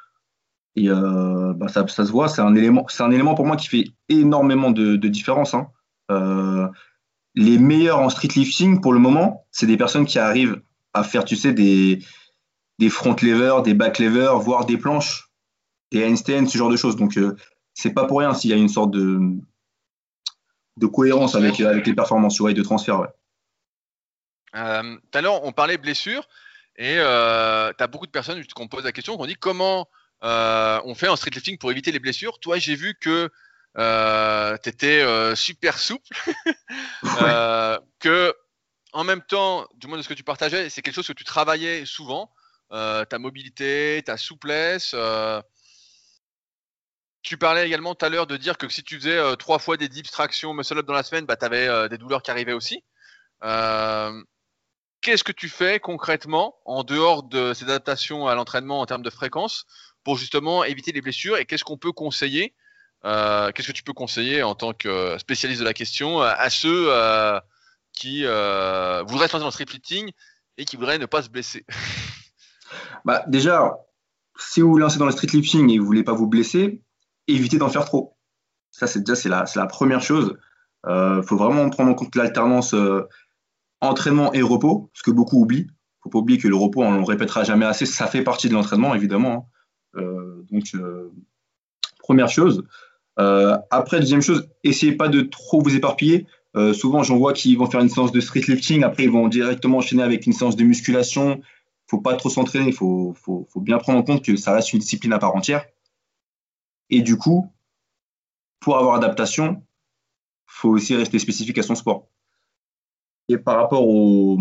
[0.76, 3.56] Et euh, bah, ça, ça, se voit, c'est un, élément, c'est un élément pour moi
[3.56, 5.54] qui fait énormément de, différence.
[5.54, 5.70] Hein.
[6.12, 6.68] Euh,
[7.36, 10.62] les meilleurs en street lifting pour le moment, c'est des personnes qui arrivent
[10.94, 12.00] à faire, tu sais, des,
[12.80, 15.30] des front levers, des back levers, voire des planches,
[15.92, 16.96] des handstands, ce genre de choses.
[16.96, 17.36] Donc, euh,
[17.74, 19.20] c'est pas pour rien s'il y a une sorte de,
[20.78, 23.00] de cohérence avec, avec les performances, et de transfert.
[23.00, 23.08] Ouais.
[24.56, 26.28] Euh, tout à l'heure, on parlait blessure.
[26.78, 29.88] Et euh, tu as beaucoup de personnes qu'on pose la question, qu'on dit comment
[30.24, 32.40] euh, on fait en street lifting pour éviter les blessures.
[32.40, 33.30] Toi, j'ai vu que
[33.78, 36.08] euh, tu étais euh, super souple,
[38.00, 38.34] que
[38.94, 41.26] en même temps, du moins de ce que tu partageais, c'est quelque chose que tu
[41.26, 42.32] travaillais souvent,
[42.70, 44.96] ta mobilité, ta souplesse.
[47.22, 49.90] tu parlais également tout à l'heure de dire que si tu faisais trois fois des
[49.90, 52.86] dips traction muscle up dans la semaine, bah, tu avais des douleurs qui arrivaient aussi.
[55.02, 59.10] Qu'est-ce que tu fais concrètement en dehors de ces adaptations à l'entraînement en termes de
[59.10, 59.66] fréquence
[60.06, 62.54] pour justement éviter les blessures et qu'est-ce qu'on peut conseiller
[63.06, 66.50] euh, qu'est-ce que tu peux conseiller en tant que spécialiste de la question euh, à
[66.50, 67.40] ceux euh,
[67.94, 69.66] qui voudraient se lancer dans le street
[70.58, 71.66] et qui voudraient ne pas se blesser?
[73.06, 73.78] Bah, Déjà,
[74.38, 76.82] si vous vous lancez dans le street lifting et vous voulez pas vous blesser,
[77.28, 78.18] évitez d'en faire trop.
[78.72, 80.36] Ça, c'est déjà c'est la, la, première chose.
[80.88, 82.74] Il faut vraiment prendre en compte l'alternance
[83.82, 85.68] entraînement et repos, ce que beaucoup oublient.
[86.02, 88.50] faut pas oublier que le repos, on ne le répétera jamais assez, ça fait partie
[88.50, 89.50] de l'entraînement, évidemment.
[89.96, 90.44] Hein.
[90.52, 90.66] donc,
[92.00, 92.64] première chose.
[93.20, 96.28] Euh, après, deuxième chose, essayez pas de trop vous éparpiller.
[96.56, 99.28] Euh, souvent, j'en vois qui vont faire une séance de street lifting, après ils vont
[99.28, 101.42] directement enchaîner avec une séance de musculation.
[101.88, 104.80] Faut pas trop s'entraîner, il faut, faut, bien prendre en compte que ça reste une
[104.80, 105.66] discipline à part entière.
[106.90, 107.52] Et du coup,
[108.60, 109.64] pour avoir adaptation,
[110.48, 112.08] faut aussi rester spécifique à son sport.
[113.28, 114.40] Et par rapport aux,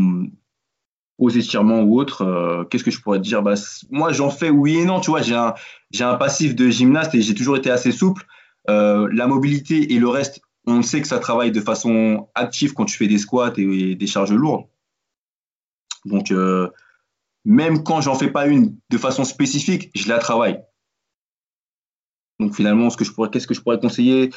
[1.18, 3.42] aux étirements ou autres, euh, qu'est-ce que je pourrais te dire?
[3.42, 3.55] Bah,
[3.90, 5.00] Moi, j'en fais oui et non.
[5.00, 8.27] Tu vois, j'ai un, passif de gymnaste et j'ai toujours été assez souple.
[8.68, 12.87] Euh, la mobilité et le reste, on sait que ça travaille de façon active quand
[12.87, 14.66] tu fais des squats et, des charges lourdes.
[16.05, 16.68] Donc, euh,
[17.44, 20.61] même quand j'en fais pas une de façon spécifique, je la travaille.
[22.40, 24.31] Donc finalement, ce que je pourrais, qu'est-ce que je pourrais conseiller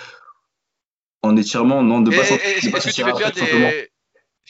[1.23, 1.81] en étirement?
[1.81, 3.89] Non, de pas Est-ce que, tu veux faire des...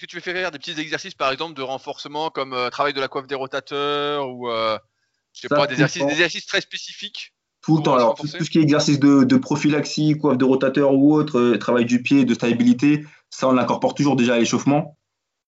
[0.01, 2.99] que tu veux faire des petits exercices, par exemple, de renforcement, comme euh, travail de
[2.99, 7.33] la coiffe des rotateurs ou je sais pas, des exercices très spécifiques
[7.67, 7.95] tout le temps.
[7.95, 11.83] Alors, tout, ce qui est exercice de, prophylaxie, coiffe de rotateur ou autre, euh, travail
[11.83, 14.97] du pied, de stabilité, ça, on l'incorpore toujours déjà à l'échauffement.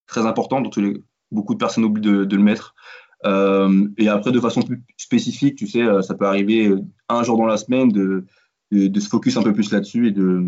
[0.05, 0.77] Très important, donc
[1.31, 2.75] beaucoup de personnes oublient de, le mettre.
[3.25, 6.73] Euh, et après, de façon plus spécifique, tu sais, euh, ça peut arriver
[7.07, 8.25] un jour dans la semaine de,
[8.71, 10.43] de, se focus un peu plus là-dessus et de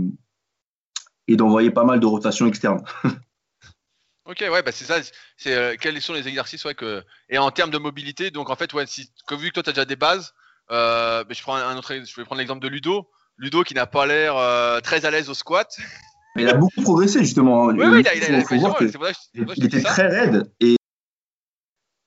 [1.28, 2.84] et d'envoyer pas mal de rotations externes.
[4.26, 4.98] ok, ouais, bah c'est ça.
[5.38, 8.74] C'est quels sont les exercices, ouais, que et en termes de mobilité, donc en fait,
[8.74, 10.34] ouais, si, que vu que toi tu as déjà des bases,
[10.72, 13.10] euh, mais je prends un autre, je vais prendre l'exemple de Ludo.
[13.38, 15.76] Ludo qui n'a pas l'air euh, très à l'aise au squat.
[16.36, 17.66] Mais il a beaucoup progressé justement.
[17.66, 18.28] Oui, oui, il, a, il, a,
[19.56, 20.76] il était très raide et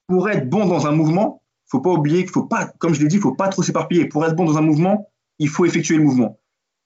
[0.07, 3.09] pour être bon dans un mouvement, faut pas oublier qu'il faut pas, comme je l'ai
[3.09, 4.07] dit, il faut pas trop s'éparpiller.
[4.07, 6.41] Pour être bon dans un mouvement, il faut effectuer le mouvement.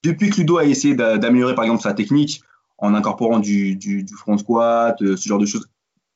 [0.05, 2.43] Depuis que Ludo a essayé d'améliorer par exemple sa technique
[2.79, 5.69] en incorporant du, du, du front squat, euh, ce genre de choses,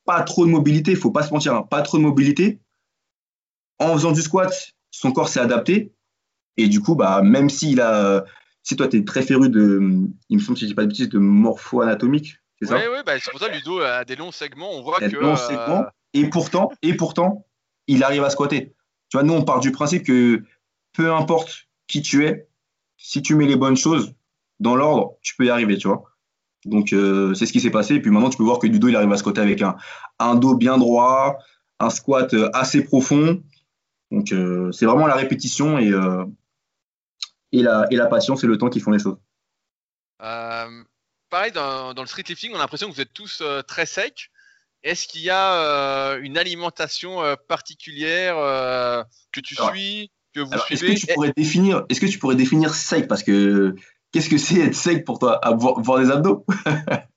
[0.05, 2.59] pas trop de mobilité, il faut pas se mentir, hein, pas trop de mobilité.
[3.79, 5.93] En faisant du squat, son corps s'est adapté.
[6.57, 8.23] Et du coup, bah, même s'il a.
[8.61, 10.07] Si toi, tu es très féru de.
[10.29, 12.75] Il me semble, si je dis pas de bêtises, de morpho-anatomique, c'est ça?
[12.75, 14.71] Oui, oui, bah, c'est pour ça Ludo a des longs segments.
[14.71, 15.15] On voit que.
[15.15, 17.45] Longs segments, et, pourtant, et pourtant,
[17.87, 18.73] il arrive à squatter.
[19.09, 20.43] Tu vois, nous, on part du principe que
[20.93, 22.47] peu importe qui tu es,
[22.97, 24.13] si tu mets les bonnes choses
[24.59, 26.03] dans l'ordre, tu peux y arriver, tu vois.
[26.65, 27.95] Donc, euh, c'est ce qui s'est passé.
[27.95, 29.75] Et puis maintenant, tu peux voir que Ludo, il arrive à squatter avec un,
[30.19, 31.37] un dos bien droit,
[31.79, 33.41] un squat euh, assez profond.
[34.11, 36.25] Donc, euh, c'est vraiment la répétition et, euh,
[37.51, 39.17] et, la, et la patience et le temps qui font les choses.
[41.29, 44.29] Pareil, dans, le street lifting, on a l'impression que vous êtes tous très secs.
[44.83, 48.35] Est-ce qu'il y a une alimentation particulière
[49.31, 52.35] que tu suis, que vous suivez Est-ce que tu pourrais définir, est-ce que tu pourrais
[52.35, 53.07] définir sec?
[53.07, 53.75] Parce que
[54.13, 55.41] qu'est-ce que c'est être sec pour toi?
[55.57, 56.45] Voir, des abdos?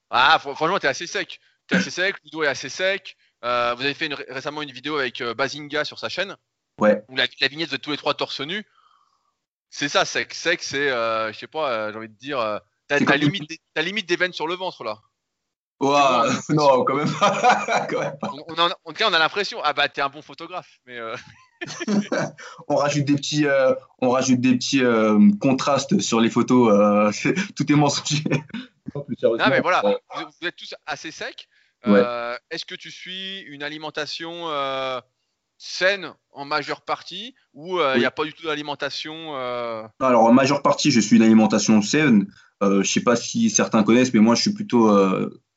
[0.09, 1.40] Ah, franchement, tu es assez sec.
[1.66, 3.16] Tu es assez sec, Ludo est assez sec.
[3.42, 6.37] vous avez fait récemment une vidéo avec Bazinga sur sa chaîne.
[6.78, 7.02] Ouais.
[7.09, 8.64] la, vignette de tous les trois torse nus.
[9.70, 10.32] C'est ça, sec.
[10.35, 13.82] Sec, c'est, euh, je sais pas, euh, j'ai envie de dire, euh, t'as, limite, des,
[13.82, 15.00] limite des veines sur le ventre là.
[15.80, 17.87] Wow, non, quand même pas.
[18.22, 19.61] On, en, en, tout cas, on a l'impression.
[19.62, 20.98] Ah bah, t'es un bon photographe, mais.
[22.69, 23.47] on rajoute des petits,
[24.01, 24.83] on rajoute des petits
[25.40, 27.14] contrastes sur les photos.
[27.57, 28.23] tout est mensonger.
[29.38, 29.83] ah mais voilà,
[30.14, 31.49] vous, êtes tous assez secs.
[31.85, 34.49] Est-ce que tu suis une alimentation
[35.59, 40.25] saine en majeure partie ou euh, il n'y a pas du tout d'alimentation euh Alors
[40.25, 42.27] en majeure partie, je suis une alimentation saine.
[42.62, 44.90] Euh, je ne sais pas si certains connaissent, mais moi je suis plutôt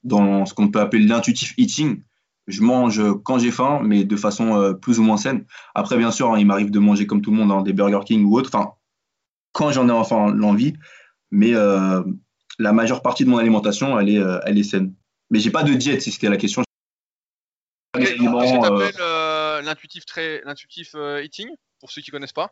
[0.03, 2.03] dans ce qu'on peut appeler l'intuitive eating.
[2.49, 5.45] Je mange quand j'ai faim, mais de façon plus ou moins saine.
[5.75, 8.01] Après, bien sûr, hein, il m'arrive de manger comme tout le monde dans des Burger
[8.05, 8.49] King ou autre.
[8.53, 8.71] Enfin,
[9.51, 10.73] quand j'en ai enfin l'envie,
[11.31, 14.93] mais la majeure partie de mon alimentation, elle est, elle est saine.
[15.29, 16.63] Mais j'ai pas de diète, si c'était la question.
[17.95, 18.17] Okay,
[19.63, 20.03] l'intuitif
[20.43, 22.51] l'intuitif eating pour ceux qui connaissent pas?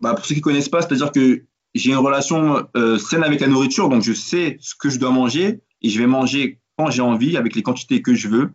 [0.00, 3.88] Bah, Pour ceux qui connaissent pas, c'est-à-dire que j'ai une relation saine avec la nourriture,
[3.88, 7.36] donc je sais ce que je dois manger et je vais manger quand j'ai envie,
[7.36, 8.52] avec les quantités que je veux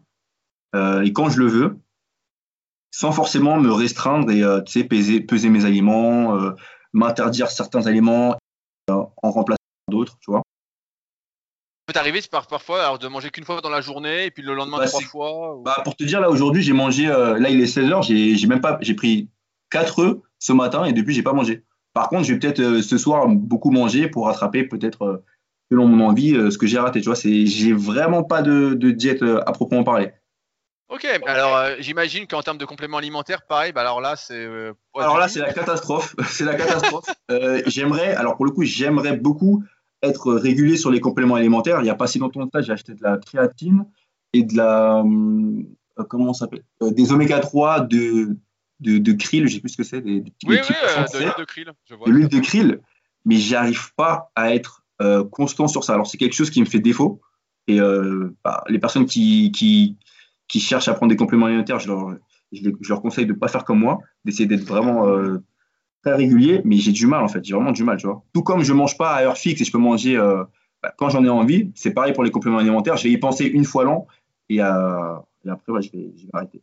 [0.74, 1.80] et quand je le veux,
[2.92, 4.44] sans forcément me restreindre et
[4.88, 6.38] peser, peser mes aliments,
[6.94, 8.38] m'interdire certains aliments
[8.90, 9.58] en remplaçant
[9.90, 10.44] d'autres, tu vois
[11.86, 14.54] peut arriver par, parfois alors, de manger qu'une fois dans la journée et puis le
[14.54, 17.60] lendemain bah, trois fois bah, Pour te dire, là aujourd'hui, j'ai mangé, euh, là il
[17.62, 19.30] est 16h, j'ai même pas, j'ai pris
[19.72, 21.64] 4 œufs ce matin et depuis, j'ai pas mangé.
[21.94, 25.24] Par contre, je vais peut-être euh, ce soir beaucoup manger pour rattraper peut-être, euh,
[25.72, 27.02] selon mon envie, ce que j'ai raté.
[27.02, 30.12] Tu vois, j'ai vraiment pas de, de diète à proprement parler.
[30.94, 34.48] Ok, alors j'imagine qu'en termes de compléments alimentaires, pareil, bah alors là c'est.
[34.96, 37.06] alors là c'est la catastrophe, c'est la catastrophe.
[37.66, 39.64] j'aimerais, alors pour le coup, j'aimerais beaucoup
[40.04, 41.80] être régulier sur les compléments alimentaires.
[41.80, 43.86] Il n'y a pas si longtemps que ça, j'ai acheté de la créatine
[44.34, 45.00] et de la.
[45.00, 48.38] Euh, comment ça s'appelle euh, Des oméga 3 de,
[48.82, 50.02] de, de krill, je ne sais plus ce que c'est.
[50.02, 51.72] Des, oui, oui, euh, de l'huile de krill.
[51.90, 52.82] de l'huile de krill,
[53.26, 54.82] mais j'arrive pas à être
[55.32, 55.96] constant sur ça.
[55.96, 57.20] Alors, c'est quelque chose qui me fait défaut.
[57.68, 57.80] Et
[58.44, 59.98] bah, les personnes qui, qui,
[60.54, 62.16] qui, cherchent à prendre des compléments alimentaires, je leur,
[62.52, 65.06] je, leur conseille de ne pas faire comme moi, d'essayer d'être vraiment
[66.04, 68.24] très régulier, mais j'ai du mal en fait, j'ai vraiment du mal, tu vois.
[68.34, 70.44] Tout comme je mange pas à heure fixe et je peux manger euh,
[70.82, 73.46] bah, quand j'en ai envie, c'est pareil pour les compléments alimentaires, je vais y penser
[73.46, 74.06] une fois l'an
[74.50, 75.16] et, euh,
[75.50, 76.62] après je, vais, arrêter.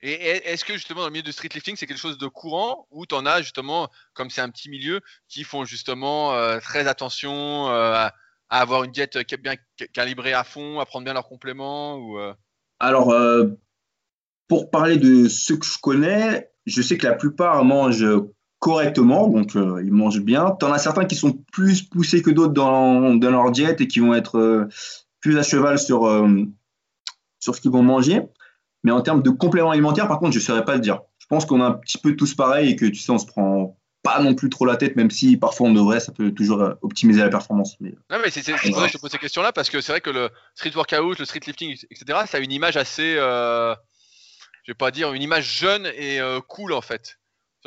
[0.00, 2.86] Et est-ce que justement dans le milieu du street lifting, c'est quelque chose de courant
[2.92, 6.86] ou tu en as justement, comme c'est un petit milieu, qui font justement euh, très
[6.86, 8.14] attention à,
[8.48, 9.56] avoir une diète bien
[9.92, 12.16] calibrée à fond, à prendre bien leurs compléments ou,
[12.80, 13.14] Alors,
[14.48, 18.06] pour parler de ceux que je connais, je sais que la plupart mangent
[18.58, 20.56] correctement, donc euh, ils mangent bien.
[20.58, 24.00] Tu en as certains qui sont plus poussés que d'autres dans, leur diète et qui
[24.00, 24.68] vont être euh,
[25.20, 26.44] plus à cheval sur, euh,
[27.38, 28.22] sur ce qu'ils vont manger.
[28.84, 31.00] Mais en termes de compléments alimentaires, par contre, je ne saurais pas le dire.
[31.18, 33.26] Je pense qu'on a un petit peu tous pareil et que tu sais, on se
[33.26, 36.62] prend pas non plus trop la tête, même si parfois on devrait, ça peut toujours
[36.82, 37.76] optimiser la performance.
[37.80, 37.94] Mais...
[38.10, 40.00] Non, mais c'est pour ça que je te pose ces questions-là, parce que c'est vrai
[40.00, 43.74] que le street workout, le street lifting, etc., ça a une image assez, je
[44.68, 47.18] vais pas dire, une image jeune et cool en fait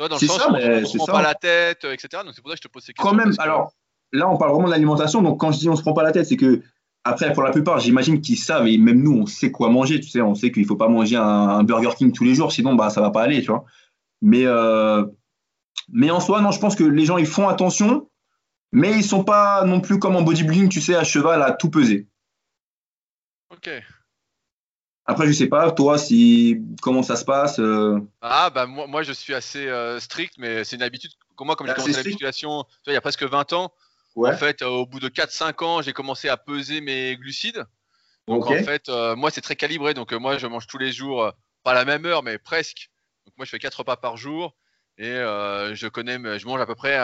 [0.08, 2.22] dans le sens ça, où on ne se prend pas la tête, euh, etc.
[2.24, 3.10] Donc c'est pour ça que je te pose ces questions.
[3.10, 3.72] Quand même, alors
[4.12, 5.22] là, on parle vraiment de l'alimentation.
[5.22, 6.62] Donc quand je dis on se prend pas la tête, c'est que
[7.04, 10.00] après, pour la plupart, j'imagine qu'ils savent et même nous, on sait quoi manger.
[10.00, 12.74] Tu sais, on sait qu'il faut pas manger un, Burger King tous les jours, sinon
[12.74, 13.64] bah ça va pas aller, tu vois.
[14.20, 15.04] Mais euh,
[15.88, 18.10] mais en soi, non, je pense que les gens ils font attention,
[18.72, 21.70] mais ils sont pas non plus comme en bodybuilding, tu sais, à cheval à tout
[21.70, 22.08] peser.
[23.50, 23.70] Ok.
[25.04, 27.58] Après, je sais pas, toi, si comment ça se passe.
[27.58, 31.10] Euh ah bah moi, moi, je suis assez euh, strict, mais c'est une habitude.
[31.40, 33.72] Moi, comme j'ai commencé la musculation, il y a presque 20 ans,
[34.14, 37.64] en fait, euh, au bout de 4-5 ans, j'ai commencé à peser mes glucides.
[38.28, 39.92] Donc en fait, moi, c'est très calibré.
[39.92, 41.32] Donc moi, je mange tous les jours,
[41.64, 42.90] pas à la même heure, mais presque.
[43.26, 44.54] Donc moi, je fais 4 repas par jour
[44.98, 46.98] et je connais, je mange à peu près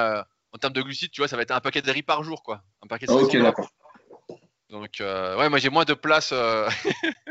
[0.53, 2.43] en termes de glucides, tu vois, ça va être un paquet de riz par jour,
[2.43, 2.63] quoi.
[2.83, 3.71] Un paquet de Ok, d'accord.
[4.71, 6.69] Donc, euh, ouais, moi j'ai moins de place euh,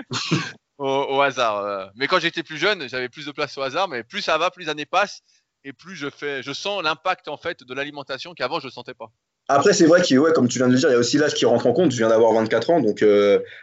[0.79, 1.57] au, hasard.
[1.57, 1.85] Euh.
[1.95, 3.87] Mais quand j'étais plus jeune, j'avais plus de place au hasard.
[3.87, 5.21] Mais plus ça va, plus les années passent
[5.63, 8.93] et plus je fais, je sens l'impact en fait de l'alimentation qu'avant je ne sentais
[8.93, 9.11] pas.
[9.49, 11.17] Après, c'est vrai que, ouais, comme tu viens de le dire, il y a aussi
[11.17, 11.91] l'âge qui rentre en compte.
[11.91, 13.03] Je viens d'avoir 24 ans, donc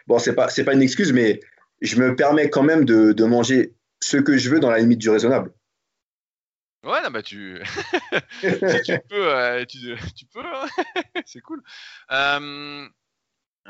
[0.07, 1.41] bon, c'est pas, c'est pas une excuse, mais
[1.83, 4.99] je me permets quand même de, de manger ce que je veux dans la limite
[4.99, 5.53] du raisonnable.
[6.85, 7.63] Ouais, non, bah tu,
[8.41, 10.67] si tu peux, tu, tu, peux, hein.
[11.27, 11.63] c'est cool.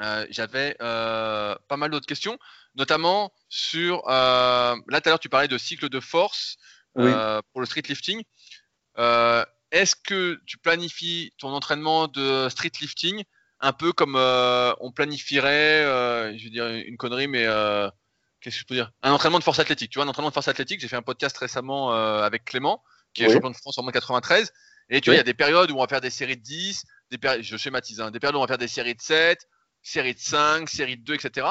[0.01, 2.39] Euh, j'avais euh, pas mal d'autres questions,
[2.75, 4.09] notamment sur.
[4.09, 6.57] Euh, là, tout à l'heure, tu parlais de cycle de force
[6.95, 8.23] pour le street lifting.
[8.97, 13.25] Est-ce que tu planifies ton entraînement de street lifting
[13.61, 17.45] un peu comme on planifierait, je veux dire une connerie, mais
[18.41, 18.91] qu'est-ce que je peux dire?
[19.03, 19.91] Un entraînement de force athlétique.
[19.91, 20.81] Tu vois, un entraînement de force athlétique.
[20.81, 22.83] J'ai fait un podcast récemment avec Clément,
[23.15, 24.53] qui est champion de France en moins 93.
[24.91, 26.43] Et tu vois, il y a des périodes où on va faire des séries de
[26.43, 29.39] 10, des je schématise, hein, des périodes où on va faire des séries de 7,
[29.83, 31.47] série de 5, série de 2, etc.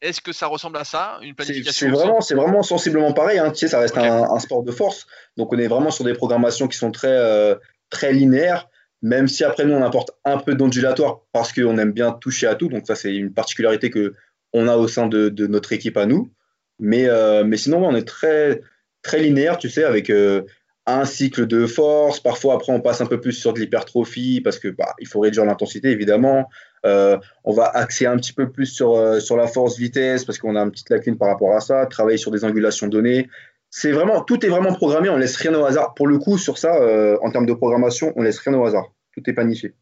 [0.00, 3.38] Est-ce que ça ressemble à ça, une planification C'est vraiment, c'est vraiment sensiblement pareil.
[3.38, 3.50] Hein.
[3.50, 5.06] Tu sais, ça reste un, sport de force.
[5.36, 7.56] Donc, on est vraiment sur des programmations qui sont très, euh,
[7.90, 8.68] très linéaires,
[9.02, 12.54] même si après, nous, on apporte un peu d'ondulatoire parce qu'on aime bien toucher à
[12.54, 12.68] tout.
[12.68, 14.14] Donc, ça, c'est une particularité que
[14.52, 16.32] on a au sein de, notre équipe à nous.
[16.78, 18.60] Mais, euh, mais sinon, on est très,
[19.02, 20.42] très linéaire, tu sais, avec euh,
[20.88, 22.20] un cycle de force.
[22.20, 25.20] Parfois, après, on passe un peu plus sur de l'hypertrophie parce que bah, il faut
[25.20, 26.48] réduire l'intensité, évidemment.
[26.86, 30.38] Euh, on va axer un petit peu plus sur, euh, sur la force vitesse parce
[30.38, 33.28] qu'on a une petite lacune par rapport à ça, travailler sur des angulations données.
[33.70, 35.94] C'est vraiment, tout est vraiment programmé, on laisse rien au hasard.
[35.94, 38.92] Pour le coup, sur ça, euh, en termes de programmation, on laisse rien au hasard.
[39.14, 39.74] Tout est planifié.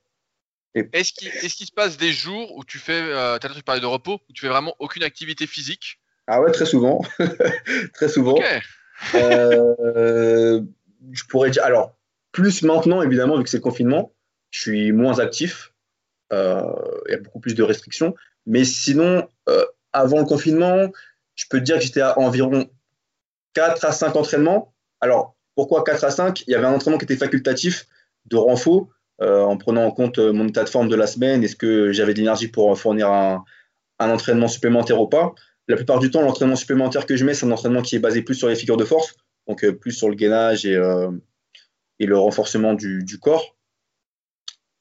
[0.74, 3.00] Est-ce qu'il se passe des jours où tu fais,
[3.40, 6.00] tu de repos, où tu fais vraiment aucune activité physique?
[6.26, 7.02] Ah ouais, très souvent.
[7.94, 8.38] très souvent.
[9.14, 10.60] euh,
[11.12, 11.64] Je pourrais dire.
[11.64, 11.96] Alors,
[12.32, 14.12] plus maintenant, évidemment, vu que c'est le confinement,
[14.50, 15.72] je suis moins actif.
[16.32, 16.62] Euh,
[17.08, 18.14] il y a beaucoup plus de restrictions.
[18.46, 20.90] Mais sinon, euh, avant le confinement,
[21.34, 22.68] je peux te dire que j'étais à environ
[23.54, 24.74] 4 à 5 entraînements.
[25.00, 27.86] Alors, pourquoi 4 à 5 Il y avait un entraînement qui était facultatif
[28.26, 28.88] de renfort,
[29.22, 32.12] euh, en prenant en compte mon état de forme de la semaine, est-ce que j'avais
[32.12, 33.44] de l'énergie pour fournir un,
[33.98, 35.34] un, entraînement supplémentaire ou pas?
[35.68, 38.22] La plupart du temps, l'entraînement supplémentaire que je mets, c'est un entraînement qui est basé
[38.22, 40.80] plus sur les figures de force, donc plus sur le gainage et,
[41.98, 43.56] et le renforcement du, du, corps.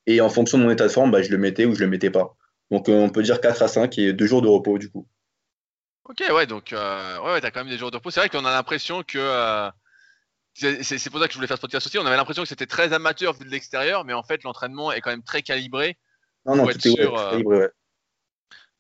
[0.08, 1.88] Et en fonction de mon état de forme, bah, je le mettais ou je le
[1.88, 2.36] mettais pas.
[2.72, 5.08] Donc on peut dire 4 à 5 et 2 jours de repos du coup.
[6.08, 8.12] Ok, ouais, donc euh, ouais, ouais t'as quand même des jours de repos.
[8.12, 9.18] C'est vrai qu'on a l'impression que.
[9.18, 9.70] Euh,
[10.54, 11.98] c'est pour ça que je voulais faire ce podcast aussi.
[11.98, 15.02] On avait l'impression que c'était très amateur vu de l'extérieur, mais en fait, l'entraînement est
[15.02, 15.98] quand même très calibré.
[16.46, 17.70] Non, non, tout est sûr, ouais, calibré, ouais.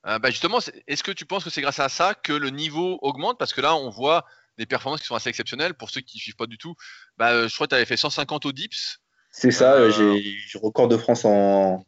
[0.07, 2.99] Euh, bah justement, est-ce que tu penses que c'est grâce à ça que le niveau
[3.01, 3.37] augmente?
[3.39, 4.23] Parce que là, on voit
[4.57, 5.73] des performances qui sont assez exceptionnelles.
[5.73, 6.75] Pour ceux qui ne suivent pas du tout,
[7.17, 8.99] bah, je crois que tu avais fait 150 au dips.
[9.31, 11.85] C'est ça, j'ai record de France en,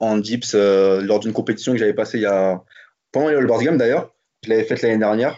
[0.00, 2.62] en dips euh, lors d'une compétition que j'avais passée il y a
[3.12, 4.12] pendant les All Games d'ailleurs.
[4.44, 5.36] Je l'avais faite l'année dernière,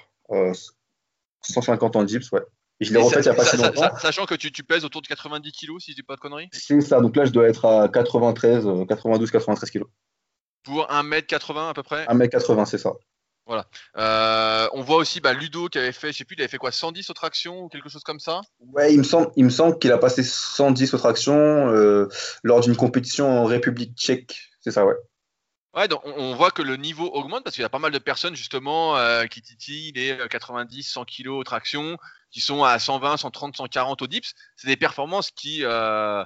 [1.43, 2.43] 150 euh, en dips, ouais.
[2.81, 3.97] Et je l'ai refaite il n'y a pas si longtemps.
[3.99, 6.49] Sachant que tu, tu, pèses autour de 90 kg, si je dis pas de conneries
[6.53, 9.83] C'est ça, donc là je dois être à 93, 92, 93 kg.
[10.63, 12.93] Pour 1m80 à peu près 1m80, c'est ça.
[13.51, 13.67] Voilà.
[13.97, 16.57] Euh, on voit aussi bah, Ludo qui avait fait, je sais plus, il avait fait
[16.57, 18.43] quoi, 110 aux tractions ou quelque chose comme ça?
[18.61, 21.67] Ouais, il me semble, il me semble qu'il a passé 110 aux tractions
[22.45, 24.95] lors d'une compétition en République tchèque c'est ça, ouais.
[25.75, 27.99] Ouais, donc on voit que le niveau augmente parce qu'il y a pas mal de
[27.99, 31.97] personnes justement euh, qui titillent les 90, 100 kg aux tractions,
[32.31, 34.35] qui sont à 120, 130, 140 au dips.
[34.57, 36.25] C'est des performances qui euh,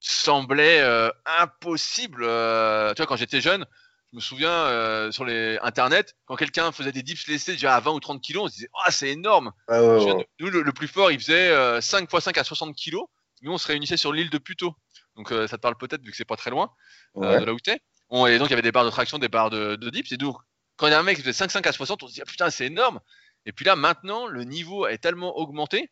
[0.00, 2.22] semblaient euh, impossibles.
[2.22, 3.66] tu vois, quand j'étais jeune,
[4.12, 7.92] je me souviens sur les internet, quand quelqu'un faisait des dips laissés déjà à 20
[7.92, 9.52] ou 30 kg, on se disait ah c'est énorme.
[9.70, 12.98] Nous le, plus fort, il faisait 5 x 5 à 60 kg.
[13.42, 14.74] Nous on se réunissait sur l'île de Puto.
[15.16, 16.70] Donc ça te parle peut-être vu que c'est pas très loin.
[17.16, 17.80] Euh, de là où t'es.
[18.10, 20.12] et donc il y avait des barres de traction, des barres de, de dips.
[20.12, 20.36] Et donc
[20.76, 22.26] quand il y a un mec qui faisait 5-5 à 60, on se dit ah,
[22.26, 23.00] putain c'est énorme.
[23.44, 25.90] Et puis là maintenant le niveau est tellement augmenté.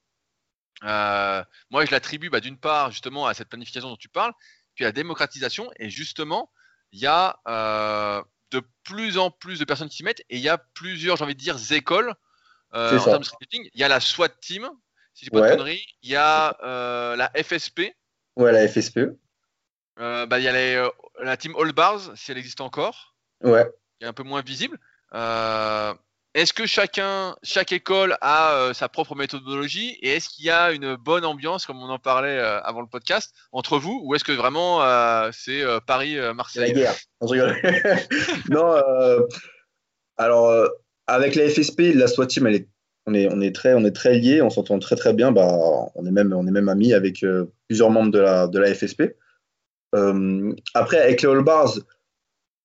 [0.85, 4.33] Euh, moi je l'attribue bah, d'une part justement à cette planification dont tu parles,
[4.75, 5.71] puis à la démocratisation.
[5.79, 6.51] Et justement
[6.93, 10.43] il y a euh, de plus en plus de personnes qui s'y mettent et il
[10.43, 12.15] y a plusieurs, j'ai envie de dire, écoles
[12.73, 14.69] en termes de Il y a la SWAT team,
[15.15, 15.85] si je dis pas de conneries.
[16.03, 16.57] Il y a
[17.17, 17.95] la FSP.
[18.37, 19.01] Ouais, la FSP.
[19.99, 20.89] Euh, bah, il y a les,
[21.21, 23.15] la team All Bars, si elle existe encore.
[23.43, 23.71] Ouais.
[23.99, 24.79] Qui est un peu moins visible.
[26.35, 30.71] Est-ce que chacun, chaque école a euh, sa propre méthodologie et est-ce qu'il y a
[30.71, 34.23] une bonne ambiance, comme on en parlait euh, avant le podcast, entre vous ou est-ce
[34.23, 36.95] que vraiment euh, c'est Paris-Marseille La guerre.
[38.49, 38.77] non.
[40.17, 40.71] alors
[41.09, 42.49] avec la FSP, la SWAT team,
[43.07, 45.33] on on est très, on est très liés, on s'entend très très bien.
[45.33, 45.49] Bah,
[45.97, 47.25] on est même, on est même amis avec
[47.67, 49.17] plusieurs membres de la, de la FSP.
[50.75, 51.73] après, avec les All Bars,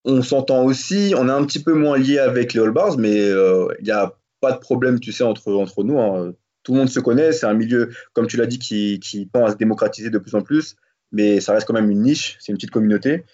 [0.06, 3.20] on s'entend aussi, on est un petit peu moins lié avec les All Bars, mais
[3.20, 6.00] euh, il n'y a pas de problème, tu sais, entre, entre nous.
[6.00, 6.34] Hein.
[6.64, 9.46] Tout le monde se connaît, c'est un milieu, comme tu l'as dit, qui, qui, tend
[9.46, 10.76] à se démocratiser de plus en plus,
[11.12, 13.26] mais ça reste quand même une niche, c'est une petite communauté,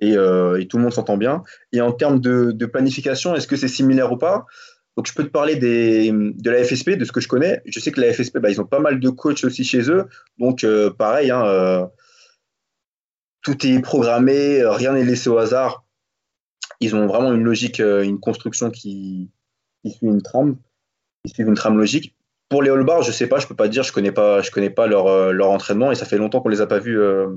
[0.00, 1.42] et, euh, tout le monde s'entend bien.
[1.72, 4.46] Et en termes de, planification, est-ce que c'est similaire ou pas?
[4.96, 7.60] Donc, je peux te parler de la FSP, de ce que je connais.
[7.66, 10.06] Je sais que la FSP, bah, ils ont pas mal de coachs aussi chez eux.
[10.38, 11.90] Donc, euh, pareil, hein,
[13.42, 15.83] tout est programmé, rien n'est laissé au hasard
[16.80, 19.30] ils ont vraiment une logique, euh, une construction qui,
[19.84, 20.56] suit une trame,
[21.24, 22.14] qui suit une trame logique.
[22.48, 24.50] Pour les all bars, je sais pas, je peux pas dire, je connais pas, je
[24.50, 27.28] connais pas leur, euh, entraînement et ça fait longtemps qu'on les a pas vus euh,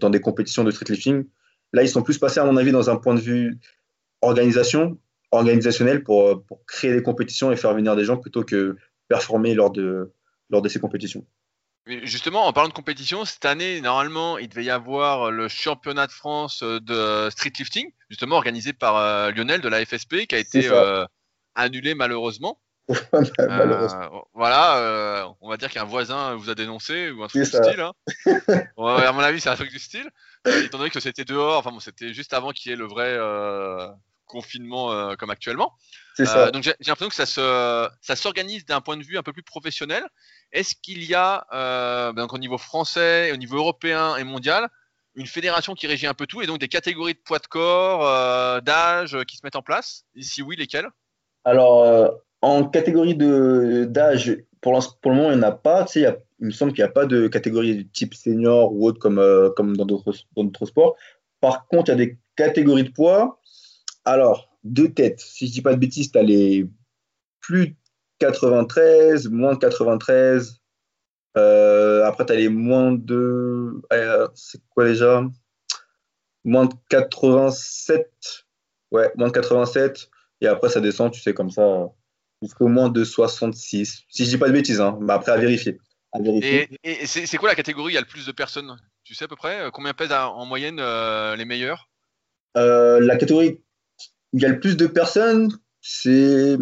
[0.00, 1.26] dans des compétitions de street lifting.
[1.72, 3.58] Là, ils sont plus passés, à mon avis, dans un point de vue
[4.22, 4.98] organisation,
[5.30, 8.76] organisationnel pour, créer des compétitions et faire venir des gens plutôt que
[9.08, 10.10] performer lors de
[10.68, 11.24] ces compétitions.
[11.86, 16.12] Justement, en parlant de compétition, cette année, normalement, il devait y avoir le championnat de
[16.12, 20.68] France de street lifting, justement organisé par euh, Lionel de la FSP, qui a été
[20.68, 21.04] euh,
[21.54, 22.60] annulé malheureusement.
[23.38, 24.02] malheureusement.
[24.02, 27.80] Euh, voilà, on va dire qu'un voisin vous a dénoncé ou un truc du style.
[27.80, 27.92] Hein.
[28.78, 30.10] à mon avis, c'est un truc du style.
[30.44, 33.16] étant donné que c'était dehors, enfin bon, c'était juste avant qu'il y ait le vrai
[34.26, 35.72] confinement comme actuellement.
[36.24, 36.50] Ça.
[36.50, 39.42] donc j'ai l'impression que ça se, ça s'organise d'un point de vue un peu plus
[39.42, 40.04] professionnel.
[40.52, 44.68] Est-ce qu'il y a, euh, donc au niveau français, au niveau européen et mondial,
[45.14, 48.06] une fédération qui régit un peu tout et donc des catégories de poids de corps,
[48.06, 50.04] euh, d'âge euh, qui se mettent en place?
[50.14, 50.88] Et si oui, lesquelles?
[51.44, 55.84] Alors, en catégorie d'âge, pour, pour, le moment, il n'y en a pas.
[55.84, 58.88] Tu sais, il, me semble qu'il n'y a pas de catégorie de type senior ou
[58.88, 59.22] autre comme,
[59.56, 60.96] comme dans d'autres sports.
[61.40, 63.40] Par contre, il y a des catégories de poids.
[64.04, 65.20] Alors, deux têtes.
[65.20, 66.66] Si je ne dis pas de bêtises, tu as les
[67.40, 67.76] plus
[68.18, 70.60] 93, moins de 93.
[71.36, 73.80] Euh, après, tu as les moins de.
[73.92, 75.24] Euh, c'est quoi déjà?
[76.44, 78.46] Moins de 87.
[78.90, 80.08] Ouais, moins de 87.
[80.40, 81.88] Et après, ça descend, tu sais, comme ça,
[82.42, 84.04] jusqu'au moins de 66.
[84.08, 84.98] Si je dis pas de bêtises, hein.
[85.00, 85.78] mais après, à vérifier.
[86.12, 86.68] À vérifier.
[86.84, 87.92] Et, c'est quoi la catégorie?
[87.92, 90.46] Il y a le plus de personnes Tu sais à peu près Combien pèsent en
[90.46, 90.76] moyenne
[91.36, 91.90] les meilleurs?
[92.54, 93.60] La catégorie
[94.32, 95.50] il y a le plus de personnes,
[95.80, 96.56] c'est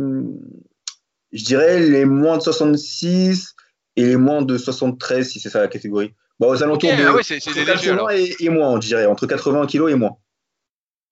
[1.34, 3.54] je dirais les moins de 66
[3.96, 6.14] et les moins de 73, si c'est ça la catégorie.
[6.40, 8.08] Bon, aux alentours de ah c'est, 80
[8.40, 10.16] et, moins, je dirais, entre 80 kg et moins.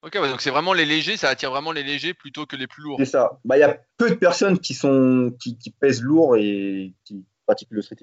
[0.02, 2.82] Ok, donc c'est vraiment les légers, ça attire vraiment les légers plutôt que les plus
[2.82, 2.96] lourds.
[2.98, 3.38] C'est ça.
[3.44, 7.70] Bah, il y a peu de personnes qui, sont, qui, pèsent lourd et qui pratiquent
[7.70, 7.98] le street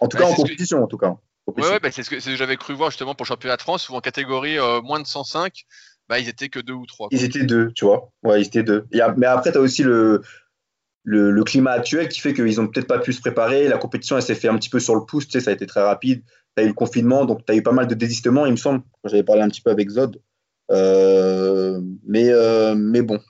[0.00, 1.16] En tout cas, en compétition, en tout cas.
[1.46, 3.88] Ouais, ouais bah, c'est ce que, j'avais cru voir justement pour le championnat de France,
[3.88, 5.64] où en catégorie euh, moins de 105,
[6.10, 7.06] bah, ils étaient que deux ou trois.
[7.12, 8.10] Ils étaient deux, tu vois.
[8.24, 8.84] Ouais, ils étaient deux.
[9.16, 10.22] mais après, tu as aussi le,
[11.04, 13.68] le, climat actuel qui fait qu'ils n'ont peut-être pas pu se préparer.
[13.68, 15.54] La compétition, elle s'est fait un petit peu sur le pouce, tu sais, ça a
[15.54, 16.24] été très rapide.
[16.56, 18.56] Tu as eu le confinement, donc tu as eu pas mal de désistements, il me
[18.56, 18.82] semble.
[19.04, 20.20] J'avais parlé un petit peu avec Zod.
[20.72, 23.20] Euh, mais, euh, mais bon,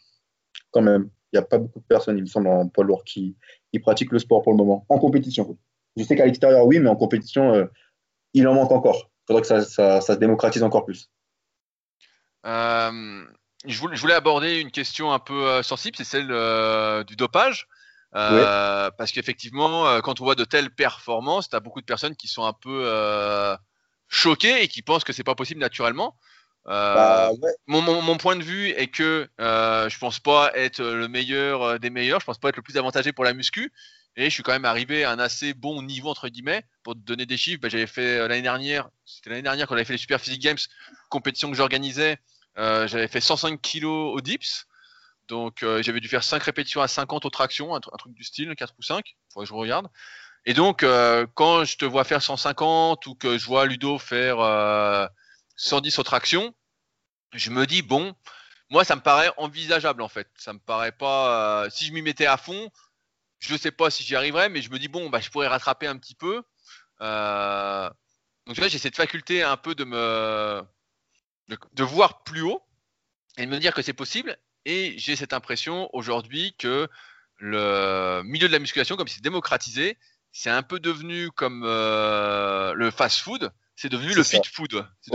[0.70, 3.05] quand même, il n'y a pas beaucoup de personnes, il me semble, en poids lourd
[3.05, 3.37] qui,
[3.72, 5.59] qui, pratiquent le sport pour le moment, en compétition.
[5.99, 7.66] Je sais qu'à l'extérieur, oui, mais en compétition, euh,
[8.33, 9.11] il en manque encore.
[9.24, 11.11] Il faudrait que ça, ça, ça, se démocratise encore plus.
[12.47, 13.24] Euh,
[13.66, 17.66] je voulais, aborder une question un peu euh, sensible, c'est celle euh, du dopage.
[18.16, 22.26] Euh, parce qu'effectivement, quand on voit de telles performances, tu as beaucoup de personnes qui
[22.26, 23.57] sont un peu
[24.09, 26.16] choquées et qui pensent que c'est pas possible naturellement.
[26.64, 27.30] Bah,
[27.68, 32.26] mon, point de vue est que je pense pas être le meilleur des meilleurs, je
[32.26, 33.72] pense pas être le plus avantagé pour la muscu,
[34.17, 36.65] et je suis quand même arrivé à un assez bon niveau entre guillemets.
[36.83, 39.85] Pour te donner des chiffres, bah, j'avais fait l'année dernière, c'était l'année dernière quand j'avais
[39.85, 40.59] fait les Super Physique Games,
[41.09, 42.19] compétition que j'organisais.
[42.59, 44.67] Euh, j'avais fait 105 kg au dips.
[45.29, 48.53] Donc euh, j'avais dû faire 5 répétitions à 50 au traction, un, truc du style,
[48.57, 49.17] 4 ou 5.
[49.33, 49.89] Faudrait que je regarde.
[50.45, 54.39] Et donc euh, quand je te vois faire 150 ou que je vois Ludo faire
[55.57, 56.55] 110 au traction,
[57.33, 58.15] je me dis bon,
[58.71, 60.29] moi ça me paraît envisageable en fait.
[60.37, 61.69] Ça me paraît pas.
[61.71, 62.71] si je m'y mettais à fond,
[63.41, 65.49] je ne sais pas si j'y arriverais, mais je me dis bon, bah, je pourrais
[65.49, 66.36] rattraper un petit peu.
[67.01, 70.62] donc là, j'ai cette faculté un peu de me
[71.72, 72.62] de, voir plus haut
[73.38, 74.36] et de me dire que c'est possible.
[74.66, 76.88] Et j'ai cette impression aujourd'hui que
[77.38, 79.97] le milieu de la musculation, comme c'est démocratisé,
[80.32, 84.86] c'est un peu devenu comme euh, le fast-food, c'est devenu le fit food.
[85.01, 85.11] C'est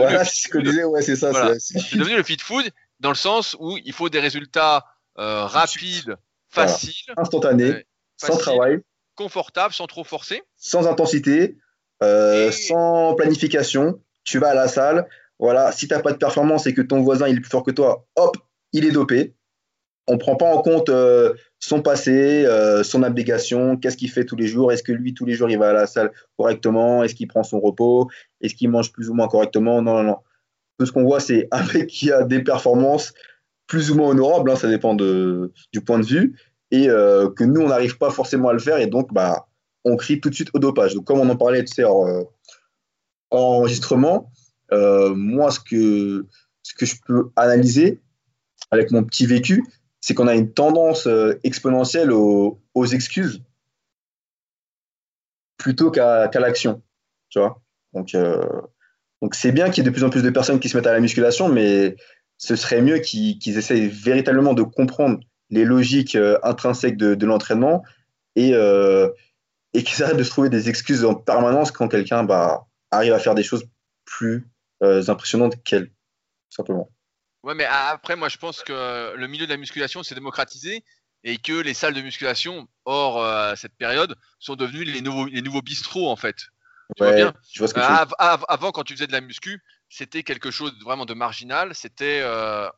[1.01, 1.53] c'est ça.
[1.59, 2.69] C'est devenu le fit food
[2.99, 4.85] dans le sens où il faut des résultats
[5.19, 6.17] euh, rapides,
[6.49, 7.85] faciles, instantanés,
[8.23, 8.79] euh, sans travail,
[9.15, 11.57] confortables, sans trop forcer, sans intensité,
[12.01, 14.01] sans planification.
[14.23, 15.07] Tu vas à la salle,
[15.39, 17.63] voilà, si tu n'as pas de performance et que ton voisin il est plus fort
[17.63, 18.37] que toi, hop,
[18.73, 19.35] il est dopé.
[20.07, 24.25] On ne prend pas en compte euh, son passé, euh, son abnégation, qu'est-ce qu'il fait
[24.25, 27.03] tous les jours, est-ce que lui, tous les jours, il va à la salle correctement,
[27.03, 28.09] est-ce qu'il prend son repos,
[28.41, 29.81] est-ce qu'il mange plus ou moins correctement?
[29.81, 30.17] Non, non, non.
[30.77, 33.13] Tout ce qu'on voit, c'est un mec qui a des performances
[33.65, 36.39] plus ou moins honorables, hein, ça dépend de, du point de vue,
[36.71, 39.47] et euh, que nous, on n'arrive pas forcément à le faire, et donc, bah,
[39.83, 40.95] on crie tout de suite au dopage.
[40.95, 42.25] Donc, comme on en parlait, tu sais, en
[43.31, 44.31] enregistrement,
[44.71, 46.25] euh, moi, ce que,
[46.63, 48.01] ce que je peux analyser
[48.71, 49.63] avec mon petit vécu,
[50.01, 52.59] c'est qu'on a une tendance euh, exponentielle aux,
[52.91, 53.43] excuses
[55.57, 56.81] plutôt qu'à l'action.
[57.29, 57.61] Tu vois?
[57.93, 58.45] Donc, euh,
[59.21, 60.87] donc c'est bien qu'il y ait de plus en plus de personnes qui se mettent
[60.87, 61.95] à la musculation, mais
[62.37, 65.19] ce serait mieux qu'ils essayent véritablement de comprendre
[65.49, 67.83] les logiques intrinsèques de, l'entraînement
[68.35, 73.13] et, et qu'ils arrêtent de se trouver des excuses en permanence quand quelqu'un bah, arrive
[73.13, 73.65] à faire des choses
[74.05, 74.47] plus
[74.83, 75.91] euh, impressionnantes qu'elle,
[76.49, 76.89] simplement.
[77.43, 80.83] Ouais, mais après, moi, je pense que le milieu de la musculation s'est démocratisé
[81.23, 85.41] et que les salles de musculation, hors euh, cette période, sont devenues les nouveaux, les
[85.41, 86.35] nouveaux bistrots, en fait.
[86.95, 87.33] Tu vois bien?
[87.51, 91.05] je vois ce que Avant, quand tu faisais de la muscu, c'était quelque chose vraiment
[91.05, 91.73] de marginal.
[91.73, 92.69] C'était, euh,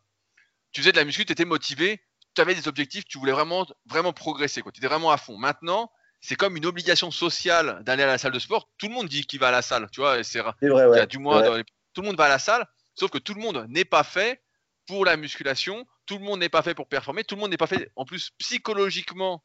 [0.72, 2.01] tu faisais de la muscu, tu étais motivé,
[2.38, 4.61] tu avais des objectifs, tu voulais vraiment, vraiment progresser.
[4.61, 5.39] Tu étais vraiment à fond.
[5.39, 8.69] Maintenant, c'est comme une obligation sociale d'aller à la salle de sport.
[8.77, 10.23] Tout le monde dit qu'il va à la salle, tu vois.
[10.23, 11.07] C'est vrai, ouais.
[11.07, 11.63] du moins
[11.93, 14.43] tout le monde va à la salle, sauf que tout le monde n'est pas fait
[14.85, 17.57] pour la musculation, tout le monde n'est pas fait pour performer, tout le monde n'est
[17.57, 19.43] pas fait en plus psychologiquement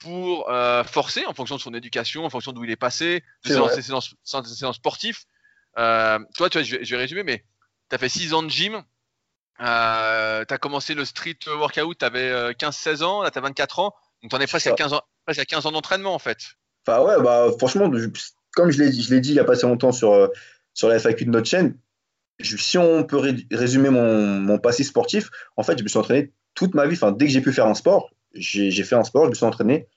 [0.00, 3.68] pour euh, forcer en fonction de son éducation, en fonction d'où il est passé, de
[3.68, 5.26] ses séances sportifs.
[5.78, 7.44] Euh, toi, tu vois, je, vais, résumer, mais
[7.88, 8.82] tu as fait 6 ans de gym,
[9.60, 13.78] euh, tu as commencé le street workout, tu avais 15-16 ans, là tu as 24
[13.78, 16.38] ans, donc tu en es presque à 15 ans, 15 ans d'entraînement en fait.
[16.86, 17.90] Enfin ouais, bah franchement,
[18.54, 20.30] comme je l'ai dit, je l'ai dit il n'y a pas si longtemps sur,
[20.74, 21.76] sur la FAQ de notre chaîne,
[22.40, 26.86] si on peut résumer mon, passé sportif, en fait, je me suis entraîné toute ma
[26.86, 26.94] vie.
[26.94, 29.46] Enfin, dès que j'ai pu faire un sport, j'ai fait un sport, je me suis
[29.46, 29.88] entraîné.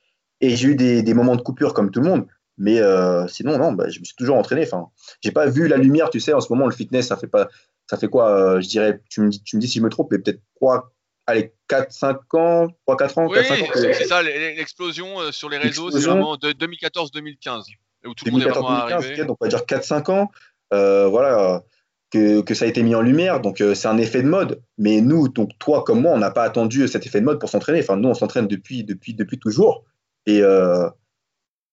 [0.41, 2.27] Et j'ai eu des, des, moments de coupure comme tout le monde.
[2.57, 4.63] Mais euh, sinon, non, bah, je me suis toujours entraîné.
[4.63, 4.89] Enfin,
[5.21, 7.47] j'ai pas vu la lumière, tu sais, en ce moment, le fitness, ça fait pas,
[7.87, 9.89] ça fait quoi euh, Je dirais, tu me, dis, tu me dis si je me
[9.89, 10.91] trompe, mais peut-être 3,
[11.27, 13.27] allez, 4, 5 ans, 3, 4 ans.
[13.27, 13.39] Oui,
[13.73, 17.65] c'est ça, l'explosion euh, sur les réseaux, c'est vraiment de 2014-2015.
[18.05, 20.31] Où tout 2014-2015, donc on va dire 4-5 ans.
[20.73, 21.63] Euh, voilà.
[22.11, 24.61] Que, que, ça a été mis en lumière, donc c'est un effet de mode.
[24.77, 27.49] Mais nous, donc toi comme moi, on n'a pas attendu cet effet de mode pour
[27.49, 27.79] s'entraîner.
[27.79, 29.83] Enfin, nous, on s'entraîne depuis, depuis, depuis toujours.
[30.27, 30.41] Et,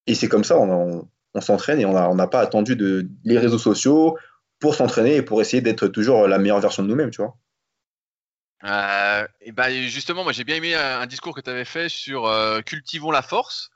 [0.07, 3.59] et c'est comme ça, on, on s'entraîne et on n'a pas attendu de, les réseaux
[3.59, 4.17] sociaux
[4.63, 7.37] pour s'entraîner et pour essayer d'être toujours la meilleure version de nous-mêmes, tu vois.
[8.65, 12.27] Euh, et ben justement, moi j'ai bien aimé un, discours que tu avais fait sur
[12.27, 13.71] euh, cultivons la force,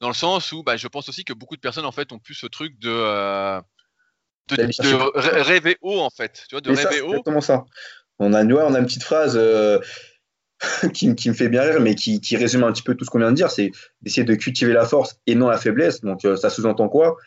[0.00, 2.18] dans le sens où bah, je pense aussi que beaucoup de personnes en fait ont
[2.18, 3.60] plus ce truc de, euh,
[4.48, 7.10] de, de, rêver haut en fait, tu vois, de rêver haut.
[7.10, 7.64] Exactement ça.
[8.18, 9.78] On a, on a une petite phrase euh,
[10.94, 13.10] qui, qui, me fait bien rire, mais qui, qui, résume un petit peu tout ce
[13.10, 13.70] qu'on vient de dire, c'est
[14.02, 16.00] d'essayer de cultiver la force et non la faiblesse.
[16.00, 17.18] Donc ça sous-entend quoi?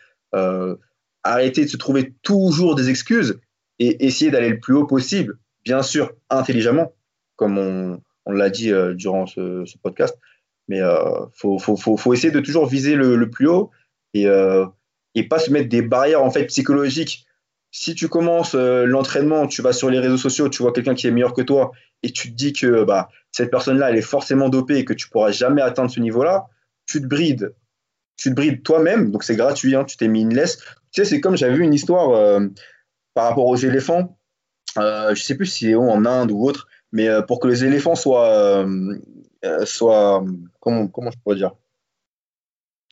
[1.24, 3.40] Arrêter de se trouver toujours des excuses
[3.78, 6.92] et essayer d'aller le plus haut possible, bien sûr, intelligemment,
[7.36, 8.00] comme on,
[8.32, 10.18] l'a dit euh, durant ce, podcast.
[10.68, 13.70] Mais euh, faut, essayer de toujours viser le, plus haut
[14.12, 14.66] et, euh,
[15.14, 17.26] et pas se mettre des barrières en fait psychologiques.
[17.70, 21.06] Si tu commences euh, l'entraînement, tu vas sur les réseaux sociaux, tu vois quelqu'un qui
[21.06, 24.48] est meilleur que toi et tu te dis que bah, cette personne-là, elle est forcément
[24.48, 26.46] dopée et que tu pourras jamais atteindre ce niveau-là,
[26.86, 27.54] tu te brides.
[28.18, 30.58] Tu te brides toi-même, donc c'est gratuit, hein, tu t'es mis une laisse,
[30.92, 32.46] tu sais, c'est comme j'avais vu une histoire euh,
[33.14, 34.18] par rapport aux éléphants.
[34.76, 37.64] Euh, je sais plus si c'est en Inde ou autre, mais euh, pour que les
[37.64, 38.98] éléphants soient, euh,
[39.64, 40.24] soient
[40.60, 41.52] comment, comment je pourrais dire?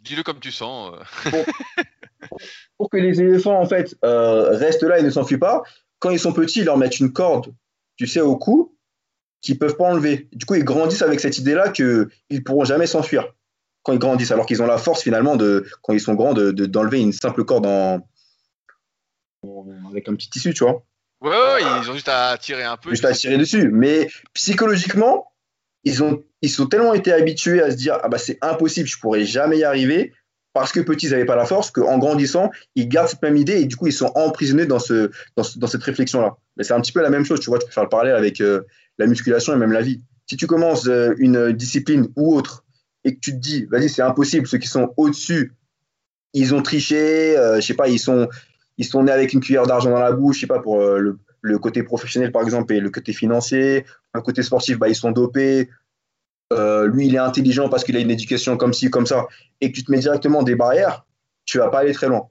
[0.03, 0.95] Dis-le comme tu sens.
[1.25, 1.45] Pour,
[2.79, 5.63] pour, que les éléphants en fait restent là et ne s'enfuient pas,
[5.99, 7.55] quand ils sont petits, ils leur mettent une corde,
[7.97, 8.77] tu sais, au cou,
[9.41, 10.29] qu'ils peuvent pas enlever.
[10.33, 13.33] Du coup, ils grandissent avec cette idée-là qu'ils ne pourront jamais s'enfuir
[13.87, 16.51] quand ils grandissent, alors qu'ils ont la force finalement de, quand ils sont grands, de,
[16.51, 18.05] d'enlever une simple corde en,
[19.89, 20.83] avec un petit tissu, tu vois.
[21.21, 22.91] Ouais, ouais, ils ont juste à tirer un peu.
[22.91, 23.71] Juste à tirer dessus.
[23.71, 25.33] Mais psychologiquement,
[25.85, 28.99] ils, ont, ils sont tellement été habitués à se dire ah bah c'est impossible, je
[28.99, 30.13] pourrais jamais y arriver
[30.53, 33.61] parce que petits ils n'avaient pas la force qu'en grandissant ils gardent cette même idée
[33.61, 36.37] et du coup ils sont emprisonnés dans ce dans, dans cette réflexion là.
[36.57, 38.17] Mais c'est un petit peu la même chose, tu vois, tu peux faire le parallèle
[38.17, 38.63] avec euh,
[38.99, 40.03] la musculation et même la vie.
[40.29, 42.66] Si tu commences euh, une discipline ou autre
[43.07, 45.55] et que tu te dis, vas-y, c'est impossible, ceux qui sont au-dessus,
[46.35, 48.29] ils ont triché, euh, je sais pas, ils sont,
[48.79, 51.17] ils sont nés avec une cuillère d'argent dans la bouche, je sais pas, pour euh,
[51.41, 55.13] le, côté professionnel par exemple et le côté financier, le côté sportif, bah, ils sont
[55.13, 55.71] dopés,
[56.53, 59.29] euh, lui, il est intelligent parce qu'il a une éducation comme ci, comme ça,
[59.61, 61.07] et que tu te mets directement des barrières,
[61.45, 62.29] tu vas pas aller très loin.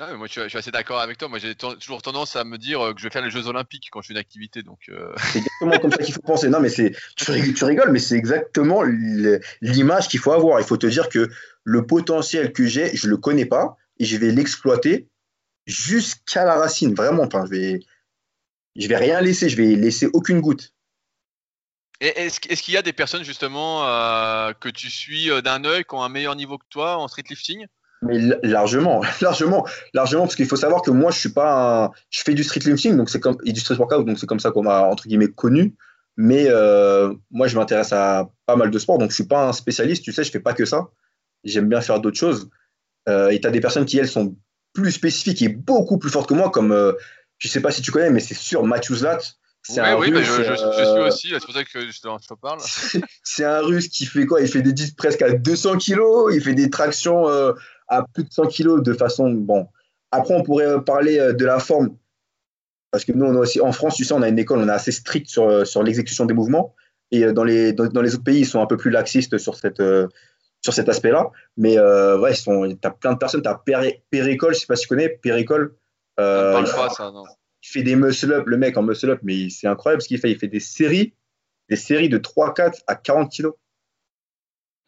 [0.00, 1.28] Non, mais moi je suis, assez d'accord avec toi.
[1.28, 3.88] Moi j'ai toujours tendance à me dire euh, que je vais faire les Jeux Olympiques
[3.92, 4.62] quand je fais une activité.
[4.62, 5.12] Donc, euh...
[5.32, 6.48] C'est exactement comme ça qu'il faut penser.
[6.48, 8.82] Non, mais c'est, tu, rigoles, mais c'est exactement
[9.60, 10.58] l'image qu'il faut avoir.
[10.58, 11.28] Il faut te dire que
[11.64, 15.06] le potentiel que j'ai, je le connais pas et je vais l'exploiter
[15.66, 16.94] jusqu'à la racine.
[16.94, 17.80] Vraiment, enfin, je vais,
[18.76, 19.50] je vais rien laisser.
[19.50, 20.72] Je vais laisser aucune goutte.
[22.00, 25.94] Est-ce est qu'il y a des personnes justement euh, que tu suis d'un œil qui
[25.94, 27.66] ont un meilleur niveau que toi en street lifting
[28.02, 31.90] mais largement, largement, largement, parce qu'il faut savoir que moi, je suis pas un...
[32.10, 34.40] je fais du street lifting, donc c'est comme et du street workout, donc c'est comme
[34.40, 35.74] ça qu'on m'a entre guillemets connu.
[36.16, 39.52] Mais euh, moi, je m'intéresse à pas mal de sports, donc je suis pas un
[39.52, 40.90] spécialiste, tu sais, je fais pas que ça.
[41.44, 42.50] J'aime bien faire d'autres choses.
[43.08, 44.36] Euh, et tu as des personnes qui elles sont
[44.74, 46.92] plus spécifiques et beaucoup plus fortes que moi, comme euh,
[47.38, 49.18] je sais pas si tu connais, mais c'est sûr Matthew Zlat.
[49.68, 52.34] Oui, un oui, russe, je, je, je, suis aussi, c'est pour ça que je te,
[52.34, 52.60] parle.
[53.22, 54.40] c'est un russe qui fait quoi?
[54.40, 57.52] Il fait des disques presque à 200 kilos, il fait des tractions euh,
[57.90, 59.30] à plus de 100 kilos de façon.
[59.30, 59.66] Bon.
[60.10, 61.96] Après, on pourrait parler euh, de la forme.
[62.90, 64.68] Parce que nous, on a aussi, en France, tu sais, on a une école, on
[64.68, 66.74] est assez strict sur, euh, sur l'exécution des mouvements.
[67.10, 69.38] Et euh, dans les, dans, dans, les autres pays, ils sont un peu plus laxistes
[69.38, 69.82] sur, cette,
[70.62, 71.30] sur cet aspect-là.
[71.56, 72.50] Mais euh, ouais, tu
[72.82, 73.42] as plein de personnes.
[73.42, 73.62] Tu as
[74.10, 75.74] Péricole, je ne sais pas si tu connais, Péricole.
[76.18, 77.24] Euh, il, pas, ça, non.
[77.62, 80.30] il fait des muscle-up, le mec en muscle-up, mais c'est incroyable ce qu'il fait.
[80.30, 81.14] Il fait des séries,
[81.68, 83.54] des séries de 3, 4 à 40 kilos.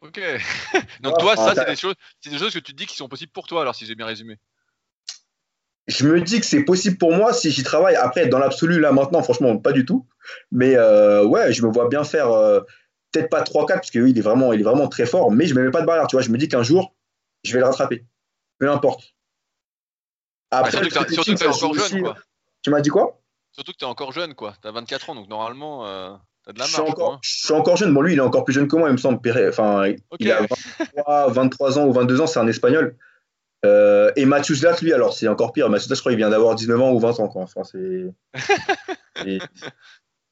[0.03, 0.19] Ok.
[1.01, 3.07] Donc toi, ça, c'est des choses, c'est des choses que tu te dis qui sont
[3.07, 4.37] possibles pour toi, alors si j'ai bien résumé.
[5.87, 7.95] Je me dis que c'est possible pour moi si j'y travaille.
[7.95, 10.05] Après, dans l'absolu, là maintenant, franchement, pas du tout.
[10.51, 12.61] Mais euh, ouais, je me vois bien faire euh,
[13.11, 15.45] peut-être pas 3-4, parce que oui, il est vraiment, il est vraiment très fort, mais
[15.45, 16.23] je me mets pas de barrière, tu vois.
[16.23, 16.93] Je me dis qu'un jour,
[17.43, 18.05] je vais le rattraper.
[18.59, 19.13] Peu importe.
[20.51, 22.17] Après, surtout que tu es encore jeune, quoi.
[22.61, 23.21] Tu m'as dit quoi?
[23.51, 24.53] Surtout que tu es encore jeune, quoi.
[24.61, 25.85] Tu as 24 ans, donc normalement.
[25.85, 26.15] Euh...
[26.47, 27.19] De la marge, je, suis encore, hein.
[27.21, 27.93] je, suis encore, jeune.
[27.93, 29.19] Bon, lui, il est encore plus jeune que moi, il me semble.
[29.47, 30.25] Enfin, okay.
[30.25, 32.97] il a 23, 23, ans ou 22 ans, c'est un espagnol.
[33.65, 35.69] Euh, et Mathieu Zlat, lui, alors c'est encore pire.
[35.69, 37.29] Mathieu Zlat, je crois, il vient d'avoir 19 ans ou 20 ans.
[37.29, 37.43] Quoi.
[37.43, 38.11] Enfin, c'est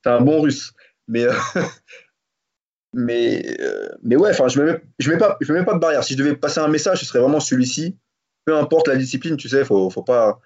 [0.06, 0.74] un bon russe.
[1.08, 1.34] Mais, euh,
[2.94, 3.58] mais,
[4.04, 6.04] mais ouais, enfin, je ne mets, je mets, pas, je mets pas de barrière.
[6.04, 7.98] Si je devais passer un message, ce serait vraiment celui-ci.
[8.44, 10.42] Peu importe la discipline, tu sais, il faut, faut pas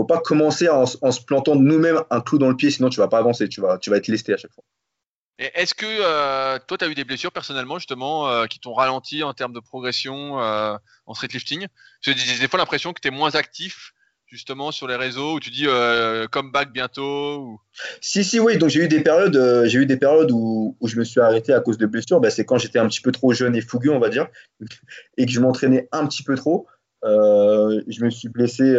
[0.00, 3.08] faut pas commencer en, se plantant nous-mêmes un clou dans le pied, sinon tu vas
[3.08, 4.64] pas avancer, tu vas, tu vas être lesté à chaque fois.
[5.40, 9.22] Est-ce que euh, toi, tu as eu des blessures personnellement, justement, euh, qui t'ont ralenti
[9.22, 10.76] en termes de progression euh,
[11.06, 11.66] en street lifting
[12.02, 13.94] J'ai des, fois l'impression que tu es moins actif,
[14.26, 15.66] justement, sur les réseaux, où tu dis
[16.30, 17.60] comeback bientôt ou...
[18.02, 18.58] Si, si, oui.
[18.58, 21.54] Donc, j'ai eu des périodes, j'ai eu des périodes où, où, je me suis arrêté
[21.54, 22.20] à cause de blessures.
[22.20, 24.26] Bah, c'est quand j'étais un petit peu trop jeune et fougueux, on va dire,
[25.16, 26.66] et que je m'entraînais un petit peu trop.
[27.02, 28.76] je me suis blessé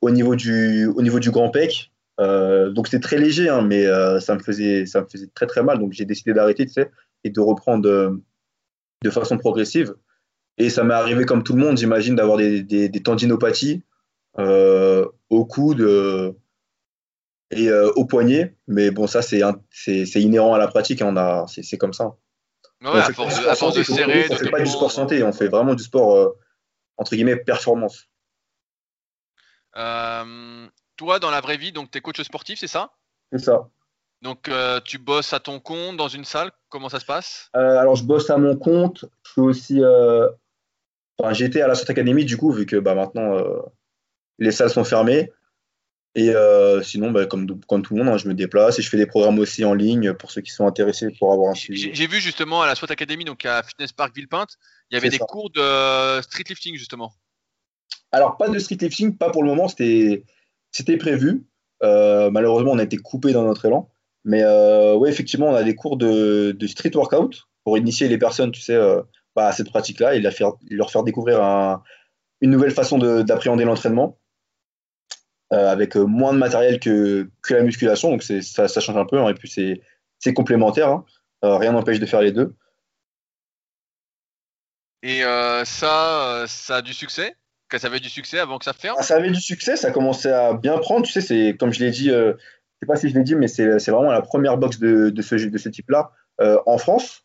[0.00, 1.92] au niveau du, au niveau du grand pec.
[2.20, 5.46] Euh, donc c'était très léger, hein, mais euh, ça, me faisait, ça me faisait très
[5.46, 5.78] très mal.
[5.78, 6.90] Donc j'ai décidé d'arrêter, tu sais,
[7.24, 8.10] et de reprendre euh,
[9.02, 9.94] de façon progressive.
[10.58, 13.82] Et ça m'est arrivé comme tout le monde, j'imagine, d'avoir des, des, tendinopathies
[14.36, 16.34] au coude
[17.50, 18.54] et au poignet.
[18.68, 19.40] Mais bon, ça c'est
[20.16, 22.16] inhérent à la pratique, hein, a c'est comme ça.
[22.82, 24.26] Ouais, à, force de, à, force de, serrer.
[24.30, 26.34] On ne fait pas du sport santé, on fait vraiment du sport
[26.98, 28.10] entre guillemets performance.
[29.76, 30.68] Euh,
[31.00, 32.92] toi, dans la vraie vie, donc tu es coach sportif, c'est ça?
[33.32, 33.70] C'est ça.
[34.20, 36.50] Donc euh, tu bosses à ton compte dans une salle?
[36.68, 37.48] Comment ça se passe?
[37.56, 39.06] Euh, Alors je bosse à mon compte.
[39.24, 39.80] Je suis aussi.
[41.18, 43.34] Enfin, j'étais à la Sorte Academy du coup, vu que bah, maintenant
[44.38, 45.32] les salles sont fermées.
[46.16, 46.34] Et
[46.82, 49.06] sinon, bah, comme, comme, tout le monde, hein, je me déplace et je fais des
[49.06, 51.90] programmes aussi en ligne pour ceux qui sont intéressés pour avoir un suivi.
[51.94, 54.58] J'ai vu justement à la SWAT Academy, donc à Fitness Park Villepinte,
[54.90, 57.14] il y avait des cours de street lifting justement.
[58.12, 60.24] Alors, pas de street lifting, pas pour le moment, c'était
[60.98, 61.44] prévu.
[61.82, 63.90] Euh, malheureusement, on a été coupé dans notre élan.
[64.24, 68.52] Mais euh, oui, effectivement, on a des cours de, street workout pour initier les personnes,
[68.52, 69.02] tu sais, euh,
[69.34, 71.80] bah, à cette pratique-là et leur faire découvrir
[72.40, 74.18] une nouvelle façon d'appréhender l'entraînement
[75.50, 78.10] avec moins de matériel que, la musculation.
[78.10, 79.18] Donc, ça, ça, change un peu.
[79.18, 79.80] Hein, et puis,
[80.18, 80.90] c'est complémentaire.
[80.90, 81.04] Hein.
[81.42, 82.54] rien n'empêche de faire les deux.
[85.02, 85.22] Et
[85.64, 87.34] ça, ça a du succès?
[87.70, 89.90] Que ça avait du succès avant que ça ferme ah, Ça avait du succès, ça
[89.90, 91.06] commençait à bien prendre.
[91.06, 93.34] Tu sais, c'est comme je l'ai dit, euh, je sais pas si je l'ai dit,
[93.34, 97.24] mais c'est vraiment la première box de, de ce, de ce type-là euh, en France.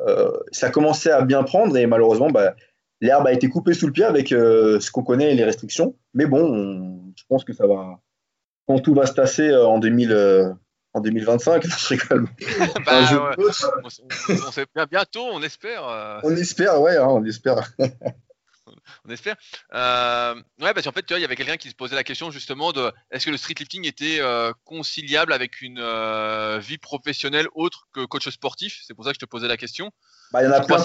[0.00, 2.54] Euh, ça commençait à bien prendre et malheureusement, bah,
[3.00, 5.96] l'herbe a été coupée sous le pied avec euh, ce qu'on connaît les restrictions.
[6.14, 8.00] Mais bon, je pense que ça va.
[8.66, 10.56] Quand tout va se tasser en 2000
[10.94, 11.66] en 2025.
[11.66, 12.28] Je rigole.
[12.86, 13.02] bah,
[13.36, 13.44] ouais.
[14.46, 16.20] on, sait bien bientôt, on espère.
[16.22, 17.72] On espère, ouais, hein, on espère.
[19.06, 19.36] on espère.
[19.74, 22.04] Euh, ouais, parce qu'en fait, tu vois, il y avait quelqu'un qui se posait la
[22.04, 26.78] question justement de est-ce que le street lifting était euh, conciliable avec une euh, vie
[26.78, 28.82] professionnelle autre que coach sportif?
[28.86, 29.90] C'est pour ça que je te posais la question.
[30.32, 30.78] Bah, il y en a plein.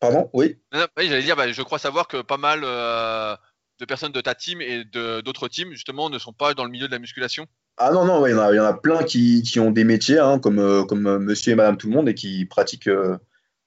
[0.00, 0.28] Pardon?
[0.32, 0.58] Oui.
[0.72, 4.60] oui, j'allais dire, bah, je crois savoir que pas mal de personnes de ta team
[4.60, 7.46] et d'autres teams justement ne sont pas dans le milieu de la musculation.
[7.76, 10.86] Ah non, non, il y, en a plein qui, qui ont des métiers, hein, comme,
[10.86, 12.90] comme monsieur et madame tout le monde, et qui pratiquent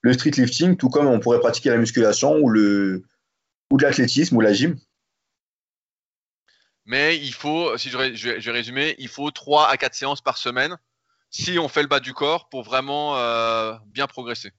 [0.02, 3.02] le street lifting, tout comme on pourrait pratiquer la musculation ou, le,
[3.70, 4.76] ou de l'athlétisme ou la gym.
[6.88, 10.78] Mais il faut, si je, vais, résumer, il faut 3 à 4 séances par semaine
[11.30, 14.52] si on fait le bas du corps pour vraiment euh, bien progresser.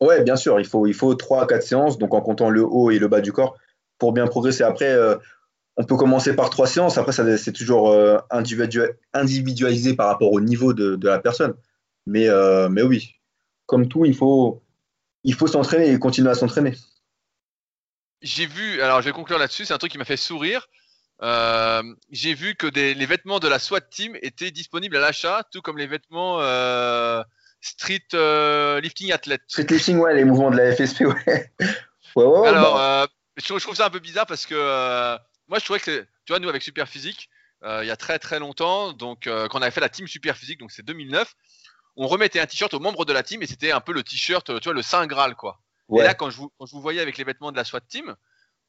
[0.00, 2.62] Ouais, bien sûr, il faut, il faut 3 à 4 séances, donc en comptant le
[2.64, 3.56] haut et le bas du corps,
[3.98, 4.62] pour bien progresser.
[4.62, 5.16] Après, euh,
[5.76, 10.72] on peut commencer par 3 séances, après, c'est toujours euh, individualisé par rapport au niveau
[10.72, 11.54] de, la personne.
[12.06, 12.28] Mais,
[12.70, 13.16] mais oui,
[13.66, 14.62] comme tout, il faut,
[15.26, 16.72] il faut s'entraîner et continuer à s'entraîner.
[18.22, 20.68] J'ai vu, alors je vais conclure là-dessus, c'est un truc qui m'a fait sourire.
[21.22, 25.62] Euh, j'ai vu que les vêtements de la SWAT Team étaient disponibles à l'achat, tout
[25.62, 27.22] comme les vêtements euh,
[27.60, 29.42] Street euh, Lifting Athlete.
[29.48, 31.52] Street Lifting, ouais, les mouvements de la FSP, ouais.
[32.14, 33.08] ouais, alors, bah.
[33.36, 34.54] je, trouve ça un peu bizarre parce que
[35.48, 37.28] moi, je trouvais que, tu vois, nous avec Super Physique,
[37.64, 40.60] il y a très très longtemps, donc quand on avait fait la Team Super Physique,
[40.60, 41.34] donc c'est 2009,
[41.96, 44.60] on remettait un t-shirt aux membres de la team et c'était un peu le t-shirt,
[44.60, 45.60] tu vois, le Saint Graal, quoi.
[45.94, 47.80] Et là, quand je, vous, quand je vous voyais avec les vêtements de la SWAT
[47.80, 48.16] team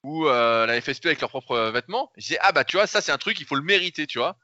[0.04, 3.02] ou euh, la FSP avec leurs propres vêtements, je disais, ah bah tu vois, ça
[3.02, 4.38] c'est un truc, il faut le mériter, tu vois.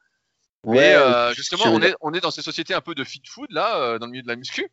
[0.64, 3.52] Ouais, euh, justement, on est, on est dans ces sociétés un peu de fit food,
[3.52, 4.72] là, euh, dans le milieu de la muscu.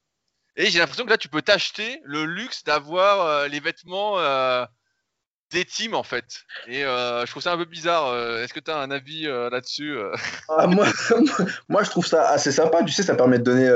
[0.56, 4.18] Et j'ai l'impression que là, tu peux t'acheter le luxe d'avoir les vêtements
[5.51, 6.44] des teams en fait.
[6.66, 8.07] Et euh, je trouve ça un peu bizarre.
[8.09, 9.96] Euh, est-ce que tu as un avis euh, là-dessus
[10.48, 10.86] ah, moi,
[11.68, 12.82] moi, je trouve ça assez sympa.
[12.84, 13.68] Tu sais, ça permet de donner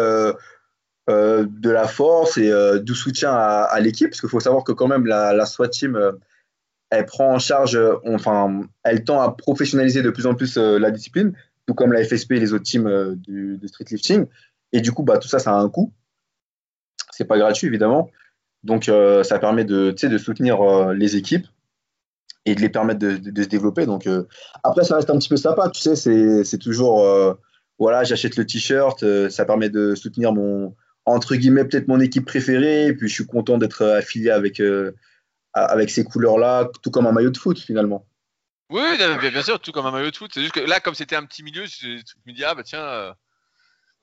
[1.08, 4.10] de la force et du soutien à, l'équipe.
[4.10, 6.18] Parce qu'il faut savoir que quand même, la, SWAT Team,
[6.90, 11.34] elle prend en charge, enfin, elle tend à professionnaliser de plus en plus la discipline,
[11.66, 14.26] tout comme la FSP et les autres teams du, de street lifting.
[14.72, 15.92] Et du coup, bah, tout ça, ça a un coût.
[17.10, 18.10] C'est pas gratuit, évidemment.
[18.62, 21.46] Donc, ça permet de, de soutenir les équipes
[22.46, 23.86] et de les permettre de, se développer.
[23.86, 24.24] Donc euh,
[24.62, 25.96] après, ça reste un petit peu sympa, tu sais,
[26.44, 27.34] c'est toujours euh,
[27.78, 30.74] voilà, j'achète le t-shirt, euh, ça permet de soutenir mon,
[31.04, 32.86] entre guillemets peut-être mon équipe préférée.
[32.86, 34.60] Et puis je suis content d'être affilié avec,
[35.52, 38.06] avec ces couleurs-là, tout comme un maillot de foot finalement.
[38.70, 40.30] Oui, bien sûr, tout comme un maillot de foot.
[40.32, 43.14] C'est juste que là, comme c'était un petit milieu, je, me dis, ah bah tiens,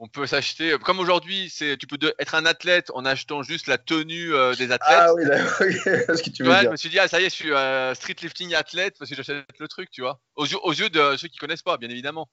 [0.03, 0.75] on peut s'acheter.
[0.83, 4.71] Comme aujourd'hui, c'est tu peux être un athlète en achetant juste la tenue euh, des
[4.71, 4.99] athlètes.
[4.99, 6.69] Ah oui, d'accord, ce que tu veux ouais, dire.
[6.69, 9.11] Je me suis dit, ah ça y est, je suis euh, street lifting athlète parce
[9.11, 10.19] que j'achète le truc, tu vois.
[10.35, 12.29] Aux yeux, aux yeux de ceux qui connaissent pas, bien évidemment.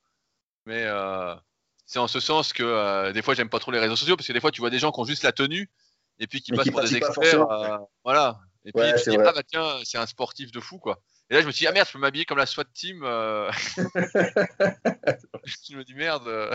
[0.65, 0.87] Mais
[1.85, 4.33] c'est en ce sens que des fois, j'aime pas trop les réseaux sociaux parce que
[4.33, 5.71] des fois, tu vois des gens qui ont juste la tenue
[6.19, 7.47] et puis qui passent pour des experts.
[8.03, 8.41] voilà.
[8.65, 11.03] Et puis, tu dis, ah bah tiens, c'est un sportif de fou, quoi.
[11.31, 13.03] Et là, je me suis dit, ah merde, je peux m'habiller comme la SWAT team.
[13.05, 13.51] Euh.
[15.45, 16.55] je me dis, merde, euh,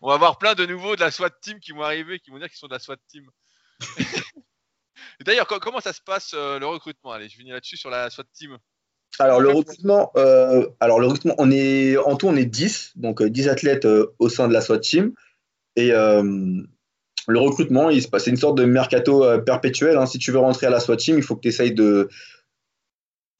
[0.00, 2.38] on va avoir plein de nouveaux de la SWAT team qui vont arriver, qui vont
[2.38, 3.28] dire qu'ils sont de la SWAT team.
[5.24, 7.12] D'ailleurs, comment ça se passe euh, le recrutement?
[7.12, 8.56] Allez, je finis là-dessus sur la SWAT team.
[9.18, 10.12] Alors le recrutement,
[10.78, 13.88] alors le recrutement, on est en tout on est 10, donc 10 athlètes
[14.18, 15.14] au sein de la SWAT team.
[15.74, 19.96] Et le recrutement, il se passe, c'est une sorte de mercato perpétuel.
[19.96, 20.04] Hein.
[20.04, 22.10] Si tu veux rentrer à la SWAT team, il faut que tu essayes de,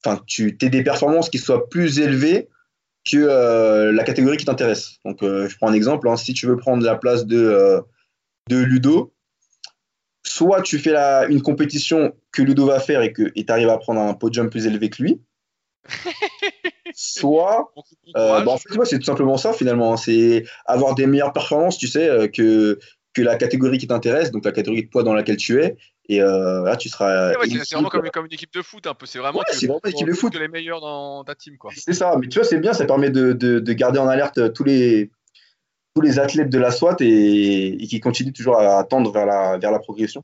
[0.05, 2.49] enfin, tu aies des performances qui soient plus élevées
[3.09, 4.97] que euh, la catégorie qui t'intéresse.
[5.05, 6.07] Donc, euh, je prends un exemple.
[6.09, 6.17] Hein.
[6.17, 7.81] si tu veux prendre la place de, euh,
[8.49, 9.13] de Ludo,
[10.25, 13.77] soit tu fais la, une compétition que Ludo va faire et que tu arrives à
[13.77, 15.21] prendre un podium plus élevé que lui,
[16.93, 17.71] soit
[18.13, 19.95] bah, en fait, c'est tout simplement ça finalement.
[19.95, 22.77] C'est avoir des meilleures performances, tu sais, que,
[23.13, 25.77] que la catégorie qui t'intéresse, donc la catégorie de poids dans laquelle tu es,
[26.09, 27.33] et euh, là, tu seras.
[27.43, 29.05] c'est vraiment comme, une équipe de foot, un peu.
[29.05, 30.35] C'est vraiment, c'est vraiment une équipe de foot.
[30.35, 31.71] les meilleurs dans ta team, quoi.
[31.75, 32.15] C'est ça.
[32.17, 32.73] Mais tu vois, c'est bien.
[32.73, 35.11] Ça permet de, de, garder en alerte tous les,
[35.95, 39.71] tous les athlètes de la SWAT et, qui continuent toujours à tendre vers la, vers
[39.71, 40.23] la progression.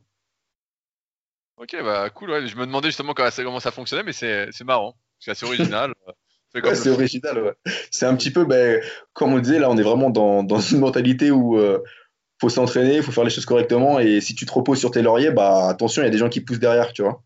[1.58, 2.48] Ok, bah cool.
[2.48, 4.96] Je me demandais justement comment ça, comment ça fonctionnait, mais c'est marrant.
[5.20, 5.94] C'est assez original.
[6.76, 7.44] c'est original.
[7.44, 7.74] Ouais.
[7.92, 8.82] C'est un petit peu, ben,
[9.12, 11.58] comme on disait, là, on est vraiment dans, dans une mentalité où.
[11.58, 11.84] Euh,
[12.40, 14.00] faut s'entraîner, il faut faire les choses correctement.
[14.00, 16.30] Et si tu te reposes sur tes lauriers, bah attention, il y a des gens
[16.30, 17.24] qui poussent derrière, tu vois.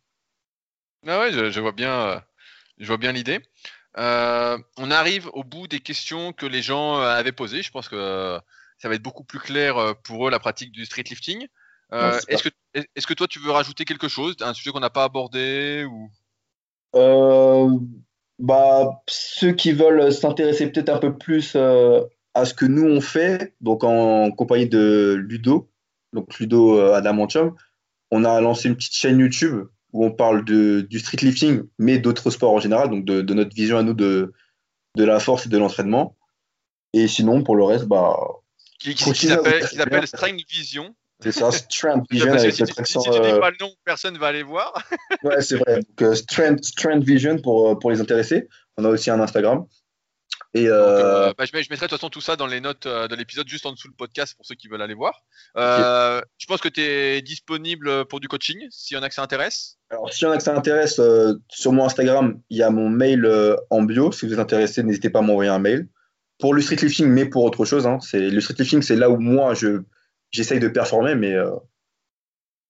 [1.05, 2.19] Ah ouais, je, vois bien, euh,
[2.77, 3.39] je vois bien l'idée.
[3.97, 7.61] Euh, on arrive au bout des questions que les gens euh, avaient posées.
[7.61, 8.39] Je pense que
[8.77, 11.47] ça va être beaucoup plus clair pour eux la pratique du street lifting.
[11.91, 15.05] est-ce que, est-ce que toi tu veux rajouter quelque chose, un sujet qu'on n'a pas
[15.05, 16.11] abordé ou?
[18.39, 21.55] Bah, ceux qui veulent s'intéresser peut-être un peu plus
[22.37, 25.71] à ce que nous on fait, donc en compagnie de Ludo,
[26.13, 27.55] donc Ludo euh, Adamantium,
[28.11, 31.97] on a lancé une petite chaîne YouTube où on parle de, du street lifting, mais
[31.97, 34.33] d'autres sports en général, donc de, notre vision à nous de,
[34.95, 36.15] de la force et de l'entraînement.
[36.93, 38.15] Et sinon, pour le reste, bah.
[38.79, 40.95] Qui, s'appelle Strength Vision.
[41.19, 44.13] C'est ça, Strength Vision avec si, si, si, tu dis euh, pas le nom, personne
[44.13, 44.73] ne va aller voir.
[45.23, 45.77] ouais, c'est vrai.
[45.77, 48.47] Donc, euh, Strength, Strength Vision pour, pour les intéressés.
[48.77, 49.65] On a aussi un Instagram.
[50.53, 53.15] Et euh, bah, je, mettrai de toute façon tout ça dans les notes euh, de
[53.15, 55.23] l'épisode, juste en dessous le podcast pour ceux qui veulent aller voir.
[55.57, 59.15] Euh, Je pense que tu es disponible pour du coaching, s'il y en a que
[59.15, 59.77] ça intéresse.
[59.89, 61.01] Alors, s'il y en a que ça intéresse,
[61.49, 63.27] sur mon Instagram, il y a mon mail
[63.69, 64.11] en bio.
[64.11, 65.87] Si vous êtes intéressé, n'hésitez pas à m'envoyer un mail.
[66.39, 67.87] Pour le street lifting, mais pour autre chose.
[67.87, 69.81] Hein, le street lifting, c'est là où moi, je,
[70.31, 71.35] j'essaye de performer, mais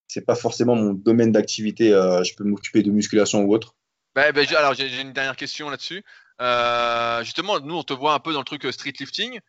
[0.07, 1.89] c'est pas forcément mon domaine d'activité.
[1.89, 3.75] je peux m'occuper de musculation ou autre.
[4.15, 6.03] Bah, bah, alors, j'ai une dernière question là-dessus.
[6.41, 9.39] Euh, justement, nous, on te voit un peu dans le truc euh, street lifting.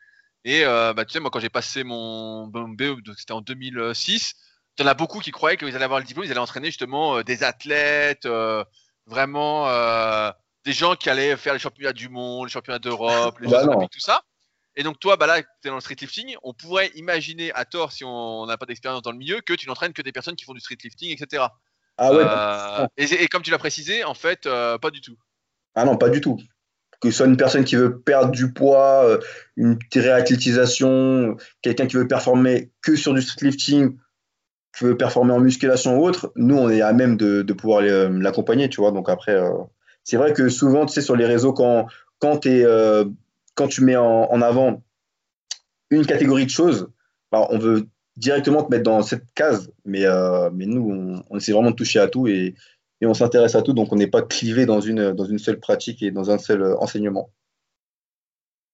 [0.44, 4.34] Et euh, bah, tu sais, moi, quand j'ai passé mon BE, c'était en 2006,
[4.78, 6.68] il y en a beaucoup qui croyaient qu'ils allaient avoir le diplôme, ils allaient entraîner
[6.68, 8.28] justement des athlètes,
[9.06, 9.66] vraiment
[10.64, 13.90] des gens qui allaient faire les championnats du monde, les championnats d'Europe, les bah Olympiques,
[13.90, 14.22] tout ça.
[14.76, 17.64] Et donc, toi, bah là, tu es dans le street lifting, on pourrait imaginer à
[17.64, 20.36] tort, si on n'a pas d'expérience dans le milieu, que tu n'entraînes que des personnes
[20.36, 21.46] qui font du street lifting, etc.
[21.96, 22.86] Ah ouais.
[22.96, 25.16] et, et, comme tu l'as précisé, en fait, pas du tout.
[25.74, 26.38] Ah non, pas du tout
[27.00, 29.18] que ce soit une personne qui veut perdre du poids, euh,
[29.56, 33.96] une réathlétisation, quelqu'un qui veut performer que sur du streetlifting,
[34.76, 38.08] qui veut performer en musculation ou autre, nous, on est à même de, pouvoir euh,
[38.20, 38.90] l'accompagner, tu vois.
[38.90, 39.50] Donc après, euh,
[40.04, 41.86] c'est vrai que souvent, tu sais, sur les réseaux, quand,
[42.20, 44.82] quand tu mets en, avant
[45.90, 46.88] une catégorie de choses,
[47.30, 47.86] bah, on veut
[48.16, 50.04] directement te mettre dans cette case, mais,
[50.52, 52.54] mais nous, on, on, essaie vraiment de toucher à tout et,
[53.00, 55.60] et on s'intéresse à tout, donc on n'est pas clivé dans une, dans une seule
[55.60, 57.30] pratique et dans un seul euh, enseignement.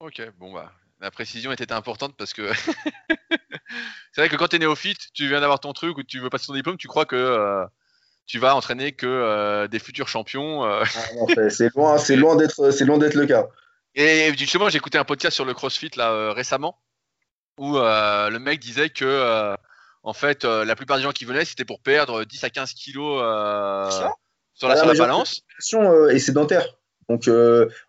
[0.01, 2.51] Ok, bon bah, la précision était importante parce que
[4.13, 6.31] c'est vrai que quand tu es néophyte, tu viens d'avoir ton truc ou tu veux
[6.31, 7.65] passer ton diplôme, tu crois que euh,
[8.27, 10.65] tu vas entraîner que euh, des futurs champions.
[10.65, 10.85] Ah
[11.51, 13.47] c'est loin, c'est loin d'être, c'est loin d'être le cas.
[13.95, 16.81] Et justement, j'ai écouté un podcast sur le CrossFit là récemment
[17.59, 19.55] où le mec disait que
[20.05, 22.75] en fait, euh, la plupart des gens qui venaient, c'était pour perdre 10 à 15
[22.75, 23.91] kilos euh,
[24.53, 25.41] sur, la, la balance.
[25.73, 26.67] Euh, et sédentaire.
[27.09, 27.29] Donc,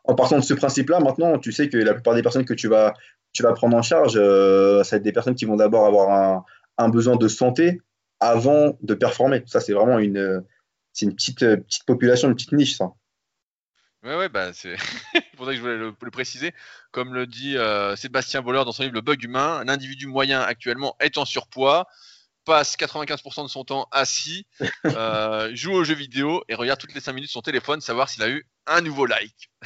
[0.05, 2.68] en partant de ce principe-là, maintenant, tu sais que la plupart des personnes que tu
[2.68, 2.93] vas,
[3.34, 6.43] tu vas prendre en charge, ça va être des personnes qui vont d'abord avoir
[6.78, 7.82] un besoin de santé
[8.20, 9.43] avant de performer.
[9.45, 10.43] Ça, c'est vraiment une,
[10.91, 12.91] c'est une petite, petite population, une petite niche, ça.
[14.06, 14.76] Ouais, ouais, bah, c'est
[15.36, 16.53] pour ça que je voulais le, préciser.
[16.91, 20.41] Comme le dit euh, Sébastien Boller dans son livre Le bug humain, un individu moyen
[20.41, 21.88] actuellement est en surpoids,
[22.45, 24.45] passe 95% de son temps assis,
[24.86, 28.22] euh, joue aux jeux vidéo et regarde toutes les 5 minutes son téléphone, savoir s'il
[28.22, 29.49] a eu un nouveau like.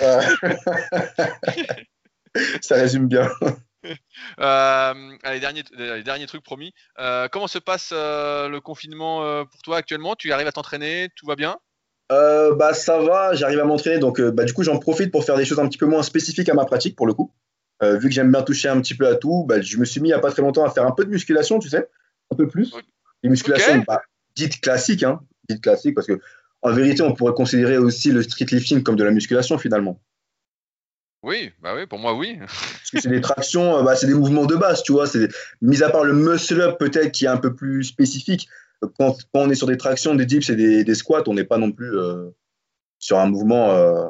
[2.62, 3.30] ça résume bien.
[4.40, 5.64] Euh, allez, dernier,
[6.04, 6.74] dernier truc promis.
[7.32, 10.16] comment se passe le confinement pour toi actuellement?
[10.16, 11.10] Tu arrives à t'entraîner?
[11.18, 11.58] Tout va bien?
[12.12, 15.24] Euh, bah ça va, j'arrive à m'entraîner, donc euh, bah, du coup j'en profite pour
[15.24, 17.32] faire des choses un petit peu moins spécifiques à ma pratique pour le coup.
[17.84, 20.01] Euh, vu que j'aime bien toucher un petit peu à tout, bah, je me suis
[20.01, 21.88] mis il n'y a pas très longtemps à faire un peu de musculation, tu sais,
[22.32, 22.74] un peu plus.
[23.24, 24.01] Des musculations bah,
[24.36, 26.20] dites classiques, hein, dites classiques, parce que
[26.62, 30.01] en vérité on pourrait considérer aussi le street lifting comme de la musculation finalement.
[31.22, 32.38] Oui, bah oui, pour moi oui.
[32.39, 35.05] Parce que c'est des tractions, bah, c'est des mouvements de base, tu vois.
[35.05, 35.28] C'est
[35.62, 38.47] mis à part le muscle up peut-être qui est un peu plus spécifique,
[38.98, 41.72] quand, on est sur des tractions, des dips et des, squats, on n'est pas non
[41.72, 42.30] plus euh,
[42.98, 44.08] sur un mouvement euh,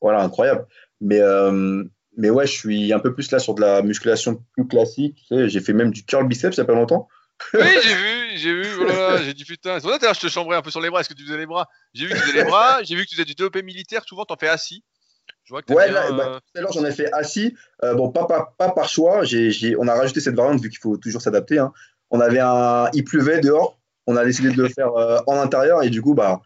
[0.00, 0.66] voilà, incroyable.
[1.00, 1.84] Mais, euh,
[2.16, 5.16] mais ouais, je suis un peu plus là sur de la musculation plus classique.
[5.28, 7.08] Tu sais, j'ai fait même du curl biceps il n'y a pas longtemps.
[7.52, 9.78] Oui, j'ai vu, j'ai vu, voilà, j'ai dit putain.
[9.78, 11.00] C'est pour je te chambrais un peu sur les bras.
[11.00, 11.68] Est-ce que tu faisais les bras?
[11.92, 14.04] J'ai vu que tu faisais les bras, j'ai vu que tu faisais du développé militaire.
[14.06, 14.82] Souvent, tu en fais assis.
[15.44, 16.40] Je vois que ouais, là, bah,
[16.72, 17.54] j'en ai fait assis.
[17.82, 19.22] bon, pas, pas, pas, par choix.
[19.78, 21.58] On a rajouté cette variante vu qu'il faut toujours s'adapter.
[21.58, 21.74] Hein.
[22.10, 25.82] On avait un, il pleuvait dehors on a décidé de le faire euh, en intérieur
[25.82, 26.40] et du coup, bah,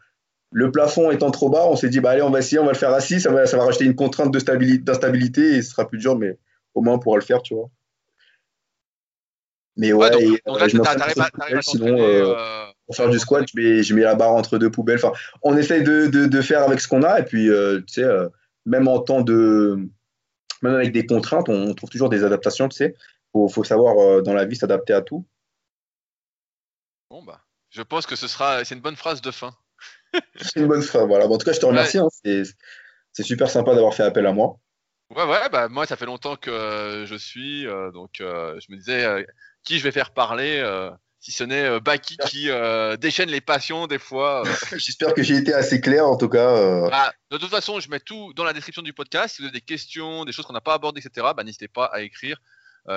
[0.53, 2.73] le plafond étant trop bas, on s'est dit, bah, allez, on va essayer, on va
[2.73, 5.99] le faire assis, ça va, ça va rajouter une contrainte d'instabilité et ce sera plus
[5.99, 6.39] dur, mais
[6.75, 7.71] au moins on pourra le faire, tu vois.
[9.77, 10.11] Mais ouais,
[10.63, 10.85] sinon,
[12.87, 14.99] pour faire du squat, je mets, je mets, la barre entre deux poubelles.
[15.03, 18.03] Enfin, on essaye de, de, faire avec ce qu'on a et puis, euh, tu sais,
[18.03, 18.29] euh,
[18.67, 19.79] même en temps de.
[20.63, 22.95] Même avec des contraintes, on trouve toujours des adaptations, tu sais.
[23.33, 25.25] Faut, faut savoir dans la vie s'adapter à tout.
[27.11, 27.41] Bon, bah.
[27.71, 29.55] Je pense que ce sera, c'est une bonne phrase de fin.
[30.37, 31.27] c'est une bonne phrase, voilà.
[31.27, 31.99] en tout cas, je te remercie.
[31.99, 32.09] Hein.
[33.13, 34.59] C'est super sympa d'avoir fait appel à moi.
[35.15, 38.73] Ouais, ouais, bah moi, ça fait longtemps que euh, je suis, euh, donc euh, je
[38.73, 39.27] me disais
[39.65, 40.65] qui je vais faire parler,
[41.19, 42.49] si ce n'est Baki qui
[42.99, 44.43] déchaîne les passions des fois.
[44.77, 46.89] J'espère que j'ai été assez clair en tout cas.
[46.89, 49.35] Bah, de toute façon, je mets tout dans la description du podcast.
[49.35, 51.87] Si vous avez des questions, des choses qu'on n'a pas abordées, etc., bah, n'hésitez pas
[51.87, 52.41] à écrire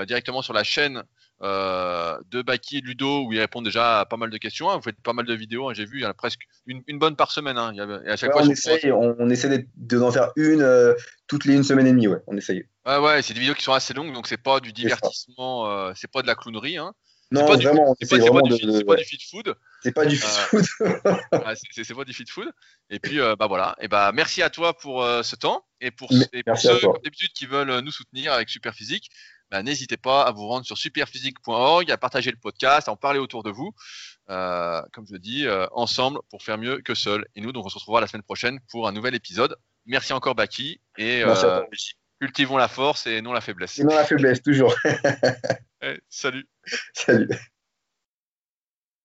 [0.05, 1.03] directement sur la chaîne
[1.43, 4.69] euh, de Baki et Ludo où ils répondent déjà à pas mal de questions.
[4.69, 4.77] Hein.
[4.77, 5.73] Vous faites pas mal de vidéos, hein.
[5.75, 7.57] j'ai vu, il y en a presque une, bonne par semaine.
[7.57, 7.73] Hein.
[8.07, 10.93] à chaque fois, on, essaye, on, essaie d'en faire une euh,
[11.27, 12.63] toutes les une semaine et demie, ouais, on essaye.
[12.85, 15.91] Ouais, ouais, c'est des vidéos qui sont assez longues, donc c'est pas du divertissement, euh,
[15.95, 16.77] c'est pas de la clownerie.
[17.31, 18.23] Non, pas vraiment, c'est pas, du,
[19.03, 19.55] fit food.
[19.81, 20.63] C'est pas du fit food.
[21.83, 22.49] c'est pas du fit food.
[22.89, 23.75] Et puis, bah voilà.
[23.81, 27.47] Et bah, merci à toi pour ce temps et pour, et pour ceux, d'habitude, qui
[27.47, 28.73] veulent nous soutenir avec Super
[29.51, 33.19] Bah, n'hésitez pas à vous rendre sur superphysique.org, à partager le podcast, à en parler
[33.19, 33.73] autour de vous.
[34.29, 37.25] Euh, comme je dis, euh, ensemble pour faire mieux que seul.
[37.35, 39.55] Et nous, donc, on se retrouvera la semaine prochaine pour un nouvel épisode.
[39.85, 40.79] Merci encore, Baki.
[40.97, 41.61] Et euh,
[42.19, 43.79] cultivons la force et non la faiblesse.
[43.79, 44.73] Et non la faiblesse, toujours.
[46.09, 46.47] salut.
[46.93, 47.29] Salut.